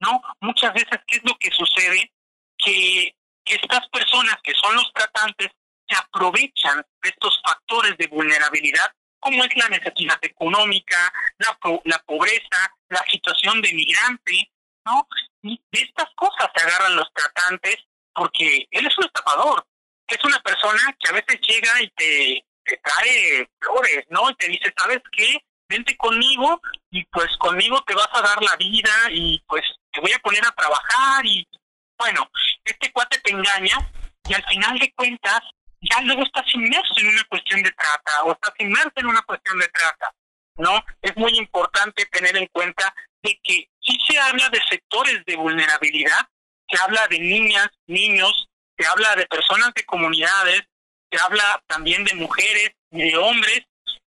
¿no? 0.01 0.23
Muchas 0.41 0.73
veces, 0.73 1.01
¿qué 1.07 1.17
es 1.17 1.23
lo 1.25 1.37
que 1.39 1.51
sucede? 1.51 2.13
Que 2.59 3.15
estas 3.45 3.89
personas 3.89 4.37
que 4.43 4.55
son 4.55 4.75
los 4.75 4.93
tratantes 4.93 5.49
se 5.89 5.97
aprovechan 5.97 6.85
de 7.03 7.09
estos 7.09 7.41
factores 7.45 7.97
de 7.99 8.07
vulnerabilidad, 8.07 8.93
como 9.19 9.43
es 9.45 9.57
la 9.57 9.69
necesidad 9.69 10.19
económica, 10.23 11.13
la, 11.39 11.59
la 11.85 11.99
pobreza, 12.01 12.75
la 12.89 13.05
situación 13.11 13.61
de 13.61 13.73
migrante, 13.73 14.53
¿no? 14.87 15.07
De 15.43 15.59
estas 15.73 16.09
cosas 16.15 16.49
se 16.55 16.65
agarran 16.65 16.97
los 16.97 17.13
tratantes 17.13 17.77
porque 18.15 18.67
él 18.71 18.87
es 18.87 18.99
un 18.99 19.05
estafador, 19.05 19.67
es 20.07 20.25
una 20.25 20.41
persona 20.41 20.97
que 20.99 21.11
a 21.11 21.13
veces 21.13 21.41
llega 21.41 21.83
y 21.83 21.89
te, 21.91 22.45
te 22.65 22.77
trae 22.79 23.49
flores, 23.61 24.05
¿no? 24.11 24.31
Y 24.31 24.35
te 24.35 24.49
dice, 24.49 24.73
¿sabes 24.77 25.01
qué? 25.13 25.43
Vente 25.71 25.97
conmigo 25.97 26.61
y 26.91 27.05
pues 27.05 27.29
conmigo 27.39 27.81
te 27.87 27.95
vas 27.95 28.09
a 28.13 28.23
dar 28.23 28.43
la 28.43 28.57
vida 28.57 28.91
y 29.09 29.41
pues 29.47 29.63
te 29.93 30.01
voy 30.01 30.11
a 30.11 30.19
poner 30.19 30.45
a 30.45 30.51
trabajar 30.51 31.25
y 31.25 31.47
bueno, 31.97 32.29
este 32.65 32.91
cuate 32.91 33.21
te 33.21 33.31
engaña 33.31 33.77
y 34.29 34.35
al 34.35 34.45
final 34.47 34.77
de 34.81 34.93
cuentas 34.95 35.41
ya 35.81 36.01
luego 36.01 36.25
estás 36.25 36.45
inmerso 36.55 36.93
en 36.97 37.07
una 37.07 37.23
cuestión 37.23 37.63
de 37.63 37.71
trata 37.71 38.25
o 38.25 38.33
estás 38.33 38.53
inmerso 38.59 38.95
en 38.97 39.07
una 39.07 39.23
cuestión 39.23 39.61
de 39.61 39.69
trata, 39.69 40.13
¿no? 40.57 40.85
Es 41.03 41.17
muy 41.17 41.39
importante 41.39 42.05
tener 42.07 42.37
en 42.37 42.49
cuenta 42.49 42.93
de 43.23 43.39
que 43.41 43.69
si 43.81 43.97
se 44.09 44.19
habla 44.19 44.49
de 44.49 44.61
sectores 44.69 45.25
de 45.25 45.37
vulnerabilidad, 45.37 46.27
se 46.69 46.83
habla 46.83 47.07
de 47.07 47.21
niñas, 47.21 47.69
niños, 47.87 48.49
se 48.77 48.89
habla 48.89 49.15
de 49.15 49.27
personas 49.27 49.73
de 49.75 49.85
comunidades, 49.85 50.63
se 51.13 51.21
habla 51.21 51.63
también 51.69 52.03
de 52.05 52.15
mujeres 52.17 52.73
y 52.91 53.11
de 53.11 53.17
hombres, 53.17 53.63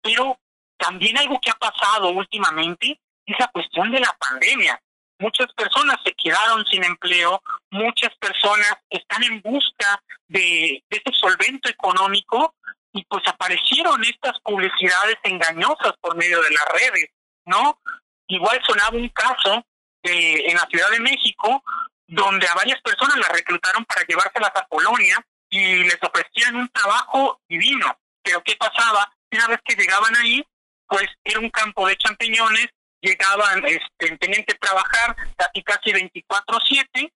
pero 0.02 0.38
también 0.76 1.18
algo 1.18 1.40
que 1.40 1.50
ha 1.50 1.54
pasado 1.54 2.10
últimamente 2.10 3.00
es 3.24 3.38
la 3.38 3.48
cuestión 3.48 3.90
de 3.90 4.00
la 4.00 4.16
pandemia 4.18 4.80
muchas 5.18 5.52
personas 5.54 5.96
se 6.04 6.12
quedaron 6.14 6.64
sin 6.66 6.84
empleo, 6.84 7.42
muchas 7.70 8.14
personas 8.16 8.74
están 8.90 9.22
en 9.24 9.40
busca 9.40 10.02
de, 10.28 10.82
ese 10.88 11.18
solvento 11.18 11.68
económico 11.68 12.54
y 12.92 13.04
pues 13.04 13.22
aparecieron 13.26 14.02
estas 14.04 14.38
publicidades 14.40 15.16
engañosas 15.22 15.92
por 16.00 16.16
medio 16.16 16.40
de 16.42 16.50
las 16.50 16.64
redes, 16.80 17.10
¿no? 17.44 17.80
Igual 18.28 18.60
sonaba 18.66 18.96
un 18.96 19.08
caso 19.10 19.64
de, 20.02 20.46
en 20.46 20.54
la 20.54 20.66
Ciudad 20.70 20.90
de 20.90 21.00
México 21.00 21.62
donde 22.08 22.46
a 22.46 22.54
varias 22.54 22.80
personas 22.82 23.16
las 23.18 23.28
reclutaron 23.28 23.84
para 23.84 24.06
llevárselas 24.06 24.52
a 24.54 24.66
Polonia 24.66 25.18
y 25.50 25.84
les 25.84 25.98
ofrecían 26.02 26.56
un 26.56 26.68
trabajo 26.68 27.40
divino. 27.48 27.98
Pero 28.22 28.42
¿qué 28.44 28.56
pasaba? 28.56 29.12
Una 29.32 29.48
vez 29.48 29.60
que 29.64 29.74
llegaban 29.74 30.14
ahí, 30.16 30.44
pues 30.88 31.06
era 31.24 31.40
un 31.40 31.50
campo 31.50 31.86
de 31.86 31.96
champiñones 31.96 32.68
llegaban, 33.00 33.64
este, 33.66 34.16
tenían 34.18 34.44
que 34.44 34.54
trabajar 34.54 35.16
casi 35.36 35.62
casi 35.62 35.92
24/7, 35.92 37.12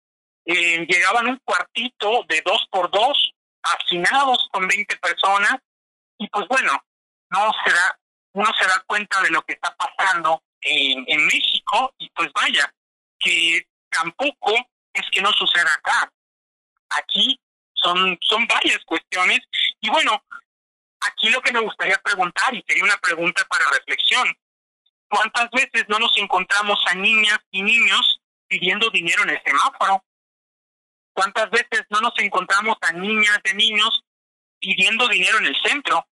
eh, 0.47 0.87
llegaban 0.87 1.27
un 1.29 1.41
cuartito 1.45 2.25
de 2.29 2.43
dos 2.45 2.67
por 2.71 2.91
dos, 2.91 3.33
hacinados 3.62 4.49
con 4.53 4.67
20 4.67 4.97
personas, 4.97 5.57
y 6.19 6.29
pues 6.29 6.47
bueno, 6.49 6.73
no 7.31 7.53
se 7.65 7.73
da, 7.73 7.99
uno 8.33 8.50
se 8.59 8.67
da 8.67 8.83
cuenta 8.87 9.21
de 9.23 9.31
lo 9.31 9.43
que 9.43 9.55
está 9.55 9.75
pasando 9.77 10.43
en, 10.61 11.05
en 11.07 11.27
México, 11.27 11.95
y 11.99 12.09
pues 12.11 12.31
vaya, 12.33 12.73
que 13.19 13.67
tampoco 13.91 14.55
es 14.93 15.03
que 15.11 15.21
no 15.21 15.33
suceda 15.33 15.73
acá. 15.75 16.11
Aquí 16.91 17.39
son, 17.75 18.19
son 18.21 18.47
varias 18.47 18.85
cuestiones, 18.85 19.41
y 19.81 19.91
bueno, 19.91 20.23
aquí 21.00 21.28
lo 21.30 21.40
que 21.40 21.52
me 21.52 21.61
gustaría 21.61 21.99
preguntar, 21.99 22.54
y 22.54 22.62
sería 22.66 22.85
una 22.85 22.97
pregunta 22.99 23.45
para 23.49 23.64
reflexión, 23.71 24.26
¿Cuántas 25.11 25.50
veces 25.50 25.87
no 25.88 25.99
nos 25.99 26.16
encontramos 26.19 26.78
a 26.87 26.95
niñas 26.95 27.38
y 27.50 27.62
niños 27.62 28.21
pidiendo 28.47 28.88
dinero 28.90 29.25
en 29.25 29.30
el 29.30 29.42
semáforo? 29.42 30.04
¿Cuántas 31.12 31.50
veces 31.50 31.85
no 31.90 32.00
nos 32.00 32.16
encontramos 32.19 32.76
a 32.80 32.92
niñas 32.92 33.40
y 33.45 33.57
niños 33.57 34.04
pidiendo 34.61 35.09
dinero 35.09 35.38
en 35.38 35.47
el 35.47 35.57
centro? 35.64 36.07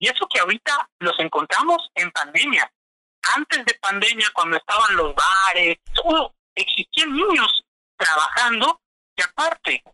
Y 0.00 0.08
eso 0.08 0.26
que 0.26 0.40
ahorita 0.40 0.90
los 0.98 1.16
encontramos 1.20 1.88
en 1.94 2.10
pandemia. 2.10 2.68
Antes 3.36 3.64
de 3.64 3.74
pandemia, 3.74 4.26
cuando 4.34 4.56
estaban 4.56 4.96
los 4.96 5.14
bares, 5.14 5.78
todo, 5.94 6.34
existían 6.56 7.12
niños 7.12 7.62
trabajando 7.96 8.80
y 9.16 9.22
aparte, 9.22 9.84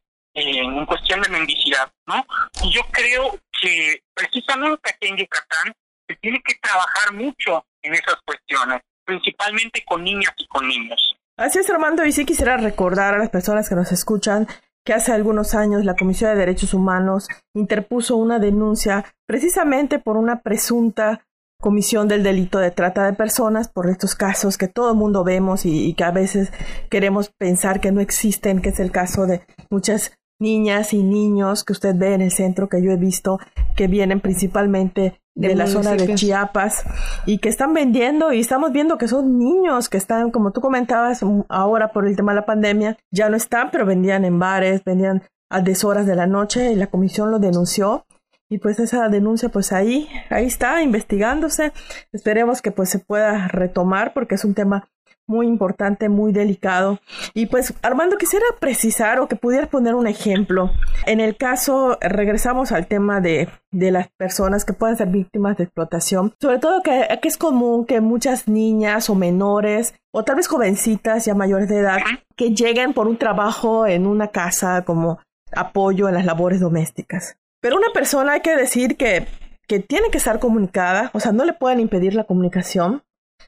en 0.41 0.87
cuestión 0.87 1.21
de 1.23 1.29
mendicidad, 1.29 1.91
¿no? 2.07 2.25
Y 2.63 2.73
yo 2.73 2.83
creo 2.91 3.39
que 3.61 4.03
precisamente 4.15 4.91
aquí 4.91 5.09
en 5.09 5.17
Yucatán 5.17 5.73
se 6.09 6.17
tiene 6.17 6.41
que 6.45 6.55
trabajar 6.61 7.13
mucho 7.13 7.65
en 7.83 7.95
esas 7.95 8.17
cuestiones, 8.25 8.81
principalmente 9.05 9.85
con 9.85 10.05
niñas 10.05 10.33
y 10.39 10.47
con 10.47 10.67
niños. 10.67 11.17
Así 11.37 11.59
es, 11.59 11.71
Armando, 11.71 12.05
y 12.05 12.13
sí 12.13 12.25
quisiera 12.25 12.57
recordar 12.57 13.15
a 13.15 13.19
las 13.19 13.31
personas 13.31 13.69
que 13.69 13.75
nos 13.75 13.93
escuchan 13.93 14.49
que 14.85 14.95
hace 14.95 15.13
algunos 15.13 15.55
años 15.55 15.85
la 15.85 15.97
Comisión 15.97 16.31
de 16.31 16.39
Derechos 16.39 16.73
Humanos 16.73 17.29
interpuso 17.55 18.17
una 18.17 18.39
denuncia 18.39 19.05
precisamente 19.27 19.99
por 19.99 20.17
una 20.17 20.41
presunta 20.41 21.27
comisión 21.61 22.09
del 22.09 22.23
delito 22.23 22.59
de 22.59 22.71
trata 22.71 23.05
de 23.05 23.13
personas 23.13 23.69
por 23.69 23.91
estos 23.91 24.15
casos 24.15 24.57
que 24.57 24.69
todo 24.69 24.93
el 24.93 24.97
mundo 24.97 25.25
vemos 25.25 25.67
y, 25.67 25.89
y, 25.89 25.95
que 25.95 26.05
a 26.05 26.13
veces 26.13 26.53
queremos 26.89 27.31
pensar 27.37 27.81
que 27.81 27.93
no 27.93 28.01
existen, 28.01 28.63
que 28.63 28.69
es 28.69 28.81
el 28.81 28.93
caso 28.93 29.27
de 29.27 29.43
muchas 29.69 30.17
niñas 30.39 30.93
y 30.93 31.03
niños 31.03 31.65
que 31.65 31.73
usted 31.73 31.95
ve 31.97 32.15
en 32.15 32.23
el 32.23 32.31
centro 32.31 32.69
que 32.69 32.83
yo 32.83 32.91
he 32.91 32.97
visto 32.97 33.39
que 33.77 33.89
vienen 33.89 34.21
principalmente 34.21 35.21
de, 35.35 35.55
la 35.55 35.67
zona 35.67 35.95
de 35.95 36.15
Chiapas 36.15 36.85
y 37.27 37.39
que 37.39 37.49
están 37.49 37.73
vendiendo 37.73 38.33
y 38.33 38.41
estamos 38.41 38.73
viendo 38.73 38.99
que 38.99 39.07
son 39.07 39.39
niños 39.39 39.89
que 39.89 39.97
están, 39.97 40.31
como 40.31 40.51
tú 40.51 40.61
comentabas, 40.61 41.21
ahora 41.49 41.93
por 41.93 42.07
el 42.07 42.17
tema 42.17 42.33
de 42.33 42.41
la 42.41 42.47
pandemia, 42.47 42.99
ya 43.13 43.29
no 43.29 43.37
están, 43.37 43.71
pero 43.71 43.87
vendían 43.87 44.25
en 44.25 44.39
bares, 44.39 44.83
vendían 44.85 45.23
a 45.51 45.61
deshoras 45.61 46.07
de 46.07 46.17
la 46.17 46.27
noche 46.27 46.73
y 46.73 46.77
la 46.77 46.89
comisión 46.89 47.31
lo 47.31 47.39
denunció. 47.39 48.05
Y 48.51 48.59
pues 48.59 48.79
esa 48.81 49.09
denuncia 49.11 49.51
pues 49.51 49.73
ahí 49.73 50.09
ahí 50.31 50.47
está 50.47 50.83
investigándose. 50.83 51.73
Esperemos 52.13 52.63
que 52.63 52.73
pues 52.73 52.89
se 52.89 52.99
pueda 52.99 53.47
retomar 53.49 54.15
porque 54.15 54.37
es 54.37 54.45
un 54.45 54.55
tema 54.55 54.89
muy 55.29 55.47
importante, 55.47 56.09
muy 56.09 56.33
delicado. 56.33 56.99
Y 57.35 57.47
pues 57.47 57.75
Armando 57.83 58.17
quisiera 58.17 58.47
precisar 58.59 59.21
o 59.21 59.29
que 59.29 59.37
pudieras 59.37 59.69
poner 59.69 59.95
un 59.95 60.07
ejemplo. 60.07 60.73
En 61.07 61.21
el 61.21 61.37
caso, 61.37 61.99
regresamos 62.01 62.73
al 62.73 62.87
tema 62.87 63.21
de, 63.21 63.49
de 63.71 63.91
las 63.91 64.09
personas 64.17 64.65
que 64.65 64.73
pueden 64.73 64.97
ser 64.97 65.09
víctimas 65.09 65.57
de 65.57 65.65
explotación. 65.65 66.35
Sobre 66.41 66.59
todo 66.59 66.83
que, 66.83 67.07
que, 67.23 67.29
es 67.29 67.37
común 67.37 67.85
que 67.85 68.01
muchas 68.01 68.49
niñas 68.49 69.11
o 69.11 69.15
menores 69.15 69.95
o 70.13 70.25
tal 70.25 70.37
vez 70.37 70.49
jovencitas 70.49 71.27
ya 71.27 71.35
mayores 71.35 71.69
de 71.69 71.79
edad 71.79 71.99
que 72.35 72.55
lleguen 72.55 72.95
por 72.95 73.07
un 73.07 73.19
trabajo 73.19 73.87
en 73.87 74.07
una 74.07 74.29
casa 74.29 74.83
como 74.85 75.19
apoyo 75.55 76.09
en 76.09 76.15
las 76.15 76.25
labores 76.25 76.61
domésticas. 76.61 77.37
Pero 77.61 77.77
una 77.77 77.93
persona 77.93 78.33
hay 78.33 78.41
que 78.41 78.57
decir 78.57 78.97
que, 78.97 79.27
que 79.67 79.81
tiene 79.81 80.11
que 80.11 80.19
estar 80.19 80.39
comunicada, 80.39 81.11
o 81.13 81.21
sea, 81.21 81.33
no 81.33 81.45
le 81.45 81.53
pueden 81.53 81.81
impedir 81.81 82.15
la 82.15 82.25
comunicación, 82.25 83.03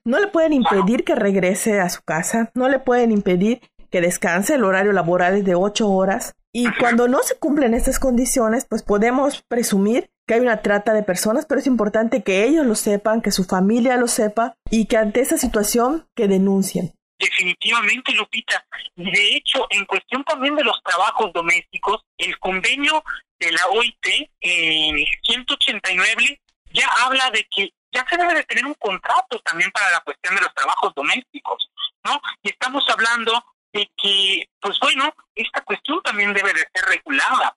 no 0.04 0.18
le 0.18 0.28
pueden 0.28 0.52
impedir 0.52 1.04
que 1.04 1.14
regrese 1.14 1.80
a 1.80 1.88
su 1.88 2.02
casa, 2.02 2.50
no 2.54 2.68
le 2.68 2.78
pueden 2.78 3.12
impedir 3.12 3.61
que 3.90 4.00
descanse, 4.00 4.54
el 4.54 4.64
horario 4.64 4.92
laboral 4.92 5.37
es 5.37 5.44
de 5.44 5.54
ocho 5.54 5.88
horas. 5.90 6.35
Y 6.52 6.68
cuando 6.78 7.06
no 7.06 7.23
se 7.23 7.38
cumplen 7.38 7.75
estas 7.75 7.99
condiciones, 7.99 8.66
pues 8.68 8.82
podemos 8.82 9.42
presumir 9.42 10.11
que 10.26 10.35
hay 10.35 10.40
una 10.40 10.62
trata 10.62 10.92
de 10.92 11.02
personas, 11.02 11.47
pero 11.47 11.61
es 11.61 11.66
importante 11.66 12.23
que 12.23 12.44
ellos 12.44 12.66
lo 12.66 12.75
sepan, 12.75 13.20
que 13.20 13.30
su 13.30 13.44
familia 13.44 13.97
lo 13.97 14.09
sepa 14.09 14.54
y 14.70 14.87
que 14.87 14.97
ante 14.97 15.20
esa 15.20 15.38
situación 15.38 16.09
que 16.14 16.28
denuncien. 16.28 16.92
Definitivamente, 17.18 18.12
Lupita. 18.12 18.64
Y 18.97 19.11
de 19.11 19.37
hecho, 19.37 19.66
en 19.70 19.85
cuestión 19.85 20.25
también 20.25 20.56
de 20.56 20.64
los 20.64 20.82
trabajos 20.82 21.32
domésticos, 21.32 22.02
el 22.16 22.38
convenio 22.38 23.04
de 23.38 23.52
la 23.52 23.66
OIT 23.70 24.30
en 24.40 25.04
189 25.23 26.40
ya 26.73 26.87
habla 27.04 27.30
de 27.30 27.47
que 27.54 27.70
ya 27.92 28.06
se 28.09 28.16
debe 28.16 28.35
de 28.35 28.44
tener 28.44 28.64
un 28.66 28.75
contrato 28.75 29.38
también 29.40 29.70
para 29.73 29.90
la 29.90 30.00
cuestión 30.00 30.35
de 30.35 30.42
los 30.42 30.54
trabajos 30.54 30.94
domésticos, 30.94 31.70
¿no? 32.04 32.20
Y 32.42 32.50
estamos 32.50 32.85
hablando 32.88 33.44
de 33.73 33.90
que, 33.97 34.49
pues 34.61 34.78
bueno, 34.80 35.14
esta 35.35 35.61
cuestión 35.62 36.02
también 36.02 36.32
debe 36.32 36.52
de 36.52 36.66
ser 36.73 36.85
regulada, 36.87 37.56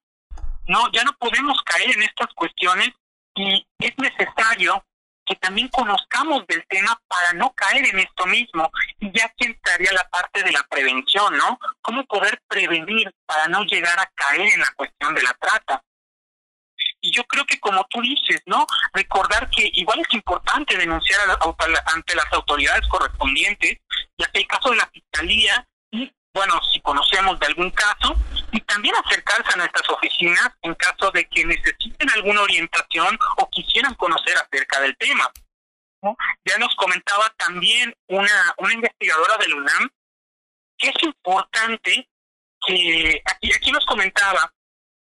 ¿no? 0.68 0.92
Ya 0.92 1.04
no 1.04 1.14
podemos 1.18 1.62
caer 1.64 1.92
en 1.92 2.04
estas 2.04 2.34
cuestiones 2.34 2.90
y 3.36 3.66
es 3.80 3.94
necesario 3.98 4.84
que 5.26 5.36
también 5.36 5.70
conozcamos 5.70 6.46
del 6.48 6.66
tema 6.68 7.00
para 7.08 7.34
no 7.34 7.54
caer 7.54 7.86
en 7.86 8.00
esto 8.00 8.26
mismo. 8.26 8.70
Y 9.00 9.12
ya 9.18 9.26
aquí 9.26 9.46
entraría 9.46 9.92
la 9.94 10.08
parte 10.10 10.44
de 10.44 10.52
la 10.52 10.64
prevención, 10.64 11.38
¿no? 11.38 11.60
¿Cómo 11.82 12.06
poder 12.06 12.42
prevenir 12.48 13.14
para 13.26 13.48
no 13.48 13.64
llegar 13.64 13.98
a 14.00 14.12
caer 14.14 14.54
en 14.54 14.60
la 14.60 14.72
cuestión 14.76 15.16
de 15.16 15.22
la 15.22 15.34
trata? 15.34 15.84
Y 17.06 17.12
yo 17.12 17.26
creo 17.26 17.46
que 17.46 17.60
como 17.60 17.86
tú 17.90 18.02
dices, 18.02 18.42
¿no? 18.46 18.66
Recordar 18.94 19.50
que 19.50 19.70
igual 19.74 20.00
es 20.00 20.14
importante 20.14 20.78
denunciar 20.78 21.20
ante 21.94 22.16
las 22.16 22.32
autoridades 22.32 22.88
correspondientes, 22.88 23.78
ya 24.18 24.32
que 24.32 24.40
el 24.40 24.48
caso 24.48 24.70
de 24.70 24.78
la 24.78 24.88
fiscalía, 24.88 25.68
y 25.92 26.10
bueno, 26.34 26.62
si 26.72 26.80
conocemos 26.80 27.38
de 27.42 27.48
algún 27.48 27.72
caso, 27.72 28.16
y 28.54 28.62
también 28.62 28.96
acercarse 28.96 29.52
a 29.54 29.58
nuestras 29.58 29.90
oficinas 29.90 30.50
en 30.62 30.74
caso 30.76 31.12
de 31.12 31.28
que 31.28 31.44
necesiten 31.44 32.10
alguna 32.12 32.42
orientación 32.42 33.20
o 33.36 33.50
quisieran 33.50 33.96
conocer 33.96 34.38
acerca 34.38 34.80
del 34.80 34.96
tema. 34.96 35.30
Ya 36.46 36.58
nos 36.58 36.74
comentaba 36.76 37.30
también 37.38 37.94
una, 38.08 38.56
una 38.60 38.74
investigadora 38.74 39.38
del 39.38 39.56
UNAM 39.56 39.90
que 40.78 40.88
es 40.88 41.04
importante 41.04 42.10
que 42.66 43.22
aquí, 43.26 43.54
aquí 43.54 43.72
nos 43.74 43.86
comentaba 43.86 44.54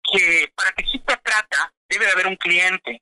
que 0.03 0.51
para 0.55 0.71
que 0.71 0.83
exista 0.83 1.17
trata 1.17 1.73
debe 1.91 2.05
de 2.05 2.11
haber 2.11 2.27
un 2.27 2.35
cliente. 2.37 3.01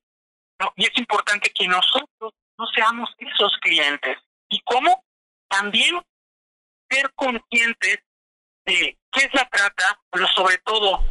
Y 0.75 0.85
es 0.85 0.97
importante 0.97 1.51
que 1.51 1.67
nosotros 1.67 2.33
no 2.57 2.67
seamos 2.73 3.09
esos 3.17 3.55
clientes. 3.61 4.17
¿Y 4.49 4.59
cómo? 4.61 5.05
También 5.47 6.01
ser 6.89 7.13
conscientes 7.13 7.99
de 8.65 8.97
qué 9.11 9.25
es 9.25 9.33
la 9.33 9.47
trata, 9.49 10.01
pero 10.09 10.27
sobre 10.27 10.57
todo, 10.59 11.03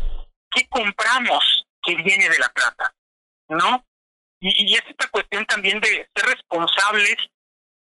qué 0.50 0.68
compramos 0.68 1.66
que 1.82 1.94
viene 1.94 2.28
de 2.28 2.38
la 2.38 2.48
trata, 2.50 2.94
¿no? 3.48 3.84
Y, 4.40 4.70
y 4.70 4.74
es 4.74 4.82
esta 4.86 5.08
cuestión 5.08 5.46
también 5.46 5.80
de 5.80 6.08
ser 6.14 6.26
responsables 6.26 7.16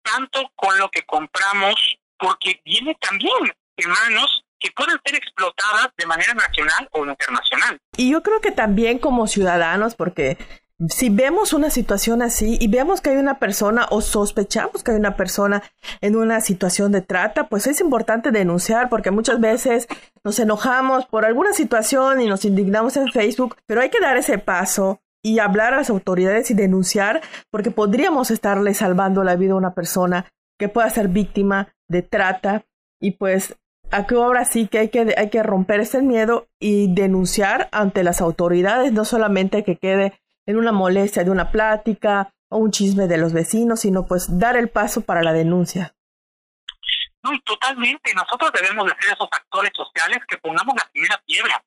tanto 0.02 0.52
con 0.56 0.78
lo 0.78 0.90
que 0.90 1.04
compramos, 1.06 1.76
porque 2.18 2.62
viene 2.64 2.96
también 2.96 3.54
de 3.78 3.88
manos 3.88 4.46
que 4.60 4.70
pueden 4.72 4.98
ser 5.06 5.16
explotadas 5.16 5.90
de 5.98 6.06
manera 6.06 6.34
nacional 6.34 6.88
o 6.92 7.06
internacional. 7.06 7.80
Y 7.98 8.12
yo 8.12 8.22
creo 8.24 8.42
que 8.42 8.52
también 8.52 9.00
como 9.00 9.28
ciudadanos, 9.28 9.96
porque 9.96 10.38
si 10.88 11.10
vemos 11.10 11.52
una 11.52 11.70
situación 11.70 12.22
así 12.22 12.58
y 12.60 12.70
vemos 12.70 13.02
que 13.02 13.10
hay 13.10 13.18
una 13.18 13.38
persona 13.38 13.88
o 13.90 14.02
sospechamos 14.02 14.82
que 14.82 14.92
hay 14.92 14.98
una 14.98 15.18
persona 15.18 15.62
en 16.00 16.16
una 16.16 16.40
situación 16.40 16.94
de 16.94 17.02
trata, 17.02 17.50
pues 17.50 17.68
es 17.68 17.82
importante 17.82 18.32
denunciar 18.32 18.88
porque 18.88 19.12
muchas 19.12 19.42
veces 19.42 19.88
nos 20.24 20.40
enojamos 20.40 21.06
por 21.06 21.26
alguna 21.26 21.52
situación 21.54 22.22
y 22.22 22.28
nos 22.28 22.46
indignamos 22.46 22.96
en 22.96 23.12
Facebook, 23.12 23.58
pero 23.66 23.82
hay 23.82 23.90
que 23.90 24.00
dar 24.00 24.16
ese 24.16 24.38
paso 24.38 25.02
y 25.22 25.40
hablar 25.40 25.74
a 25.74 25.78
las 25.78 25.90
autoridades 25.90 26.50
y 26.50 26.54
denunciar 26.54 27.22
porque 27.52 27.72
podríamos 27.72 28.32
estarle 28.32 28.74
salvando 28.74 29.26
la 29.26 29.36
vida 29.36 29.54
a 29.54 29.58
una 29.58 29.74
persona 29.74 30.32
que 30.58 30.70
pueda 30.70 30.90
ser 30.90 31.10
víctima 31.10 31.74
de 31.90 32.04
trata 32.04 32.64
y 33.02 33.12
pues 33.12 33.58
aquí 33.92 34.16
ahora 34.16 34.46
sí 34.46 34.68
que 34.68 34.80
hay 34.80 34.90
que, 34.90 35.14
hay 35.18 35.30
que 35.30 35.44
romper 35.44 35.80
ese 35.80 36.02
miedo 36.02 36.48
y 36.60 36.94
denunciar 36.94 37.70
ante 37.72 38.04
las 38.04 38.22
autoridades, 38.22 38.92
no 38.92 39.06
solamente 39.06 39.64
que 39.64 39.78
quede 39.78 40.20
en 40.46 40.58
una 40.58 40.72
molestia 40.72 41.24
de 41.24 41.32
una 41.32 41.52
plática 41.52 42.34
o 42.50 42.58
un 42.58 42.72
chisme 42.72 43.08
de 43.08 43.18
los 43.18 43.34
vecinos, 43.34 43.82
sino 43.82 44.06
pues 44.06 44.40
dar 44.40 44.58
el 44.58 44.70
paso 44.70 45.02
para 45.02 45.22
la 45.22 45.34
denuncia. 45.34 45.96
No, 47.24 47.32
totalmente. 47.42 48.14
Nosotros 48.14 48.52
debemos 48.54 48.86
de 48.86 48.96
ser 49.00 49.14
esos 49.14 49.28
actores 49.32 49.72
sociales 49.76 50.20
que 50.28 50.38
pongamos 50.38 50.76
la 50.76 50.90
primera 50.92 51.22
piedra. 51.26 51.64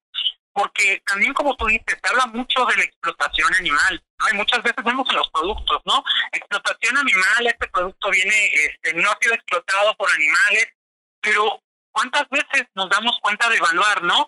Porque 0.54 1.02
también, 1.06 1.32
como 1.32 1.56
tú 1.56 1.66
dices, 1.66 1.98
se 2.02 2.08
habla 2.10 2.26
mucho 2.26 2.64
de 2.66 2.76
la 2.76 2.82
explotación 2.82 3.54
animal. 3.54 4.02
¿no? 4.18 4.26
Y 4.30 4.36
muchas 4.36 4.62
veces 4.62 4.84
vemos 4.84 5.08
en 5.08 5.16
los 5.16 5.30
productos, 5.30 5.80
¿no? 5.86 6.04
Explotación 6.30 6.98
animal, 6.98 7.46
este 7.46 7.68
producto 7.68 8.10
viene, 8.10 8.46
este, 8.52 8.92
no 8.94 9.10
ha 9.10 9.18
sido 9.20 9.34
explotado 9.34 9.94
por 9.96 10.10
animales, 10.10 10.68
pero 11.22 11.62
¿cuántas 11.92 12.28
veces 12.28 12.66
nos 12.74 12.88
damos 12.90 13.18
cuenta 13.20 13.48
de 13.48 13.56
evaluar, 13.56 14.02
¿no? 14.02 14.26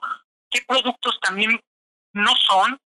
¿Qué 0.50 0.62
productos 0.66 1.18
también 1.20 1.60
no 2.12 2.34
son 2.36 2.80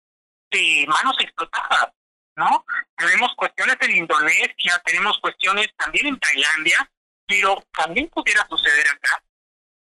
de 0.50 0.84
manos 0.88 1.16
explotadas, 1.20 1.92
¿no? 2.36 2.64
Tenemos 2.96 3.34
cuestiones 3.36 3.76
en 3.80 3.96
Indonesia, 3.96 4.82
tenemos 4.84 5.18
cuestiones 5.20 5.68
también 5.76 6.06
en 6.08 6.18
Tailandia, 6.18 6.90
pero 7.26 7.64
también 7.72 8.08
pudiera 8.10 8.46
suceder 8.48 8.86
acá 8.90 9.22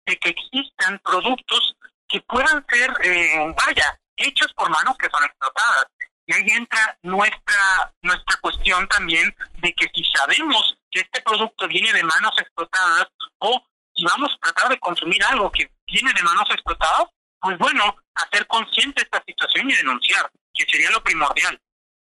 de 0.06 0.18
que 0.18 0.30
existan 0.30 1.00
productos 1.00 1.76
que 2.08 2.22
puedan 2.22 2.66
ser, 2.70 2.92
eh, 3.04 3.54
vaya, 3.66 4.00
hechos 4.18 4.54
por 4.54 4.70
manos 4.70 4.98
que 4.98 5.10
son 5.10 5.24
explotadas. 5.24 5.86
Y 6.26 6.34
ahí 6.34 6.46
entra 6.50 6.98
nuestra, 7.02 7.94
nuestra 8.02 8.38
cuestión 8.42 8.88
también 8.88 9.36
de 9.60 9.74
que 9.74 9.90
si 9.94 10.04
sabemos 10.16 10.78
que 10.90 11.02
este 11.02 11.22
producto 11.22 11.68
viene 11.68 11.92
de 11.94 12.04
manos 12.04 12.34
explotadas 12.38 13.08
o 13.40 13.66
y 14.02 14.06
vamos 14.06 14.32
a 14.34 14.40
tratar 14.40 14.70
de 14.70 14.80
consumir 14.80 15.24
algo 15.26 15.52
que 15.52 15.70
viene 15.86 16.12
de 16.14 16.24
manos 16.24 16.50
explotadas, 16.50 17.06
pues 17.40 17.56
bueno, 17.60 17.96
hacer 18.16 18.48
consciente 18.48 19.04
esta 19.04 19.24
situación 19.28 19.70
y 19.70 19.76
denunciar, 19.76 20.28
que 20.54 20.66
sería 20.66 20.90
lo 20.90 21.04
primordial. 21.04 21.60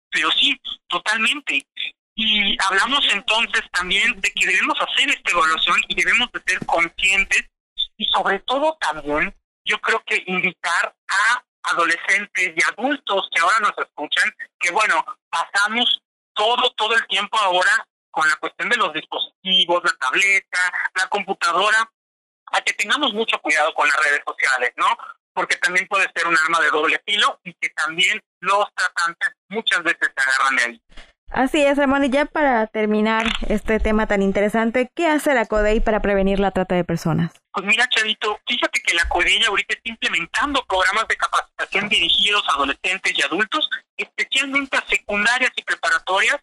Pero 0.10 0.32
sí, 0.32 0.58
totalmente. 0.88 1.68
Y 2.16 2.56
hablamos 2.68 3.06
entonces 3.12 3.64
también 3.74 4.20
de 4.22 4.32
que 4.32 4.48
debemos 4.48 4.78
hacer 4.80 5.10
esta 5.10 5.32
evaluación 5.32 5.78
y 5.90 5.96
debemos 5.96 6.32
de 6.32 6.42
ser 6.46 6.66
conscientes 6.66 7.50
y 7.98 8.06
sobre 8.06 8.40
todo 8.40 8.78
también 8.80 9.36
yo 9.66 9.80
creo 9.82 10.02
que 10.06 10.24
invitar 10.28 10.96
a 11.10 11.44
adolescentes 11.64 12.54
y 12.56 12.72
adultos 12.72 13.28
que 13.34 13.42
ahora 13.42 13.60
nos 13.60 13.78
escuchan, 13.78 14.34
que 14.60 14.72
bueno, 14.72 15.04
pasamos 15.30 16.02
todo, 16.34 16.72
todo 16.78 16.96
el 16.96 17.06
tiempo 17.08 17.38
ahora 17.40 17.86
con 18.14 18.30
la 18.30 18.36
cuestión 18.36 18.70
de 18.70 18.78
los 18.78 18.94
dispositivos, 18.94 19.84
la 19.84 19.92
tableta, 20.00 20.60
la 20.96 21.08
computadora, 21.08 21.92
a 22.52 22.62
que 22.62 22.74
tengamos 22.74 23.12
mucho 23.14 23.40
cuidado 23.42 23.74
con 23.74 23.88
las 23.88 23.98
redes 24.06 24.22
sociales, 24.26 24.72
¿no? 24.78 24.86
Porque 25.34 25.58
también 25.58 25.88
puede 25.88 26.08
ser 26.16 26.28
un 26.28 26.38
arma 26.38 26.62
de 26.62 26.70
doble 26.70 27.02
filo 27.06 27.40
y 27.44 27.56
que 27.56 27.70
también 27.70 28.22
los 28.40 28.68
tratantes 28.76 29.30
muchas 29.50 29.82
veces 29.82 30.12
se 30.16 30.22
agarran 30.22 30.56
de 30.56 30.64
ahí. 30.64 30.82
Así 31.32 31.66
es, 31.66 31.80
Ramón. 31.80 32.06
Y 32.06 32.12
ya 32.12 32.26
para 32.26 32.68
terminar 32.68 33.26
este 33.50 33.80
tema 33.80 34.06
tan 34.06 34.22
interesante, 34.22 34.92
¿qué 34.94 35.08
hace 35.08 35.34
la 35.34 35.48
CODEI 35.48 35.80
para 35.80 36.00
prevenir 36.00 36.40
la 36.40 36.52
trata 36.52 36.76
de 36.76 36.84
personas? 36.84 37.34
Pues 37.52 37.66
mira, 37.66 37.90
Chavito, 37.90 38.40
fíjate 38.48 38.80
que 38.86 38.94
la 38.94 39.10
CODEI 39.10 39.44
ahorita 39.46 39.74
está 39.74 39.90
implementando 39.90 40.64
programas 40.70 41.08
de 41.08 41.18
capacitación 41.18 41.90
dirigidos 41.90 42.44
a 42.48 42.54
adolescentes 42.54 43.14
y 43.18 43.24
adultos, 43.24 43.68
especialmente 43.98 44.78
a 44.78 44.86
secundarias 44.88 45.52
y 45.56 45.64
preparatorias, 45.64 46.38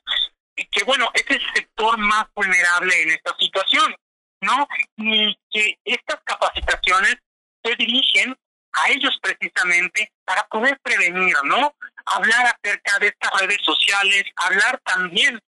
que 0.67 0.85
bueno, 0.85 1.11
es 1.15 1.25
el 1.29 1.43
sector 1.55 1.99
más 1.99 2.27
vulnerable 2.35 3.03
en 3.03 3.11
esta 3.11 3.35
situación, 3.39 3.95
¿no? 4.41 4.67
Y 4.97 5.37
que 5.51 5.79
estas 5.85 6.21
capacitaciones 6.25 7.17
se 7.63 7.77
dirigen 7.77 8.37
a 8.73 8.91
ellos 8.91 9.19
precisamente 9.23 10.13
para 10.25 10.47
poder 10.49 10.79
prevenir, 10.83 11.37
¿no? 11.45 11.75
Hablar 12.07 12.47
acerca 12.47 12.99
de 12.99 13.09
estas 13.09 13.41
redes 13.41 13.59
sociales, 13.63 14.25
hablar 14.37 14.81
también 14.85 15.41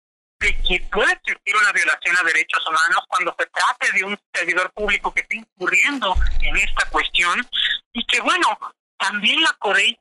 de 0.41 0.57
que 0.63 0.81
puede 0.91 1.13
existir 1.13 1.55
una 1.55 1.73
violación 1.73 2.17
a 2.19 2.23
derechos 2.23 2.67
humanos 2.67 3.05
cuando 3.09 3.37
se 3.39 3.47
trate 3.47 3.93
de 3.93 4.05
un 4.05 4.19
servidor 4.33 4.73
público 4.73 5.13
que 5.13 5.21
esté 5.21 5.37
incurriendo 5.37 6.17
en 6.41 6.57
esta 6.57 6.89
cuestión 6.89 7.47
y 7.93 8.05
que 8.07 8.21
bueno, 8.21 8.59
también 8.97 9.43
la 9.43 9.53
CODEI 9.59 9.99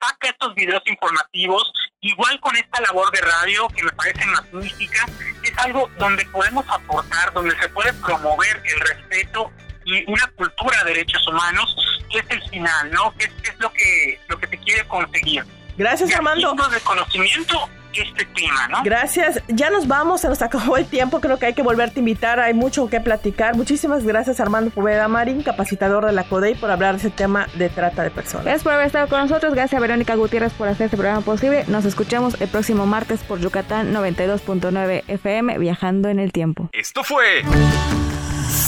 saca 0.00 0.28
estos 0.28 0.54
videos 0.54 0.82
informativos, 0.86 1.70
igual 2.04 2.38
con 2.40 2.54
esta 2.56 2.80
labor 2.82 3.10
de 3.12 3.20
radio 3.20 3.66
que 3.68 3.82
me 3.82 3.90
parece 3.92 4.24
magnífica, 4.26 5.06
es 5.42 5.58
algo 5.58 5.90
donde 5.98 6.24
podemos 6.26 6.64
aportar, 6.68 7.32
donde 7.32 7.58
se 7.58 7.68
puede 7.70 7.92
promover 7.94 8.62
el 8.64 8.80
respeto 8.80 9.50
y 9.86 10.10
una 10.10 10.26
cultura 10.36 10.84
de 10.84 10.92
derechos 10.92 11.26
humanos, 11.26 11.74
que 12.10 12.18
es 12.18 12.26
el 12.28 12.42
final, 12.50 12.90
¿no? 12.90 13.14
Que 13.16 13.24
es, 13.24 13.58
lo 13.58 13.72
que 13.72 14.20
lo 14.28 14.38
que 14.38 14.46
se 14.48 14.58
quiere 14.58 14.86
conseguir. 14.86 15.44
Gracias, 15.76 16.14
Armando. 16.14 16.54
de 16.54 16.80
conocimiento 16.80 17.68
este 18.02 18.24
tema, 18.26 18.68
¿no? 18.68 18.82
Gracias. 18.84 19.42
Ya 19.48 19.70
nos 19.70 19.86
vamos, 19.86 20.20
se 20.20 20.28
nos 20.28 20.42
acabó 20.42 20.76
el 20.76 20.86
tiempo. 20.86 21.20
Creo 21.20 21.38
que 21.38 21.46
hay 21.46 21.54
que 21.54 21.62
volverte 21.62 21.98
a 21.98 22.00
invitar. 22.00 22.40
Hay 22.40 22.54
mucho 22.54 22.88
que 22.88 23.00
platicar. 23.00 23.56
Muchísimas 23.56 24.04
gracias, 24.04 24.40
Armando 24.40 24.70
Poveda 24.70 25.08
Marín, 25.08 25.42
capacitador 25.42 26.06
de 26.06 26.12
la 26.12 26.24
CODEI, 26.24 26.54
por 26.54 26.70
hablar 26.70 26.94
de 26.94 26.98
ese 26.98 27.10
tema 27.10 27.46
de 27.54 27.68
trata 27.68 28.02
de 28.02 28.10
personas. 28.10 28.44
Gracias 28.44 28.62
por 28.62 28.72
haber 28.72 28.86
estado 28.86 29.08
con 29.08 29.20
nosotros. 29.20 29.54
Gracias 29.54 29.78
a 29.78 29.80
Verónica 29.80 30.14
Gutiérrez 30.14 30.52
por 30.52 30.68
hacer 30.68 30.86
este 30.86 30.96
programa 30.96 31.22
posible. 31.22 31.64
Nos 31.68 31.84
escuchamos 31.84 32.40
el 32.40 32.48
próximo 32.48 32.86
martes 32.86 33.22
por 33.22 33.40
Yucatán 33.40 33.92
92.9 33.92 35.04
FM, 35.08 35.58
viajando 35.58 36.08
en 36.08 36.18
el 36.18 36.32
tiempo. 36.32 36.68
Esto 36.72 37.02
fue. 37.04 37.42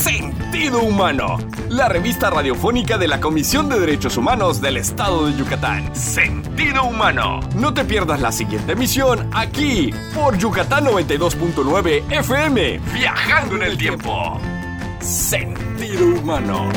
Sentido 0.07 0.83
Humano, 0.83 1.37
la 1.69 1.88
revista 1.88 2.31
radiofónica 2.31 2.97
de 2.97 3.09
la 3.09 3.21
Comisión 3.21 3.69
de 3.69 3.81
Derechos 3.81 4.16
Humanos 4.16 4.61
del 4.61 4.77
Estado 4.77 5.27
de 5.27 5.37
Yucatán. 5.37 5.97
Sentido 5.97 6.85
Humano. 6.85 7.40
No 7.57 7.75
te 7.75 7.85
pierdas 7.85 8.21
la 8.21 8.31
siguiente 8.31 8.75
emisión 8.75 9.29
aquí 9.35 9.90
por 10.14 10.38
Yucatán 10.38 10.87
92.9 10.87 12.05
FM, 12.09 12.79
viajando 12.95 13.57
en 13.57 13.62
el 13.64 13.77
tiempo. 13.77 14.40
Sentido 15.01 16.21
Humano. 16.21 16.71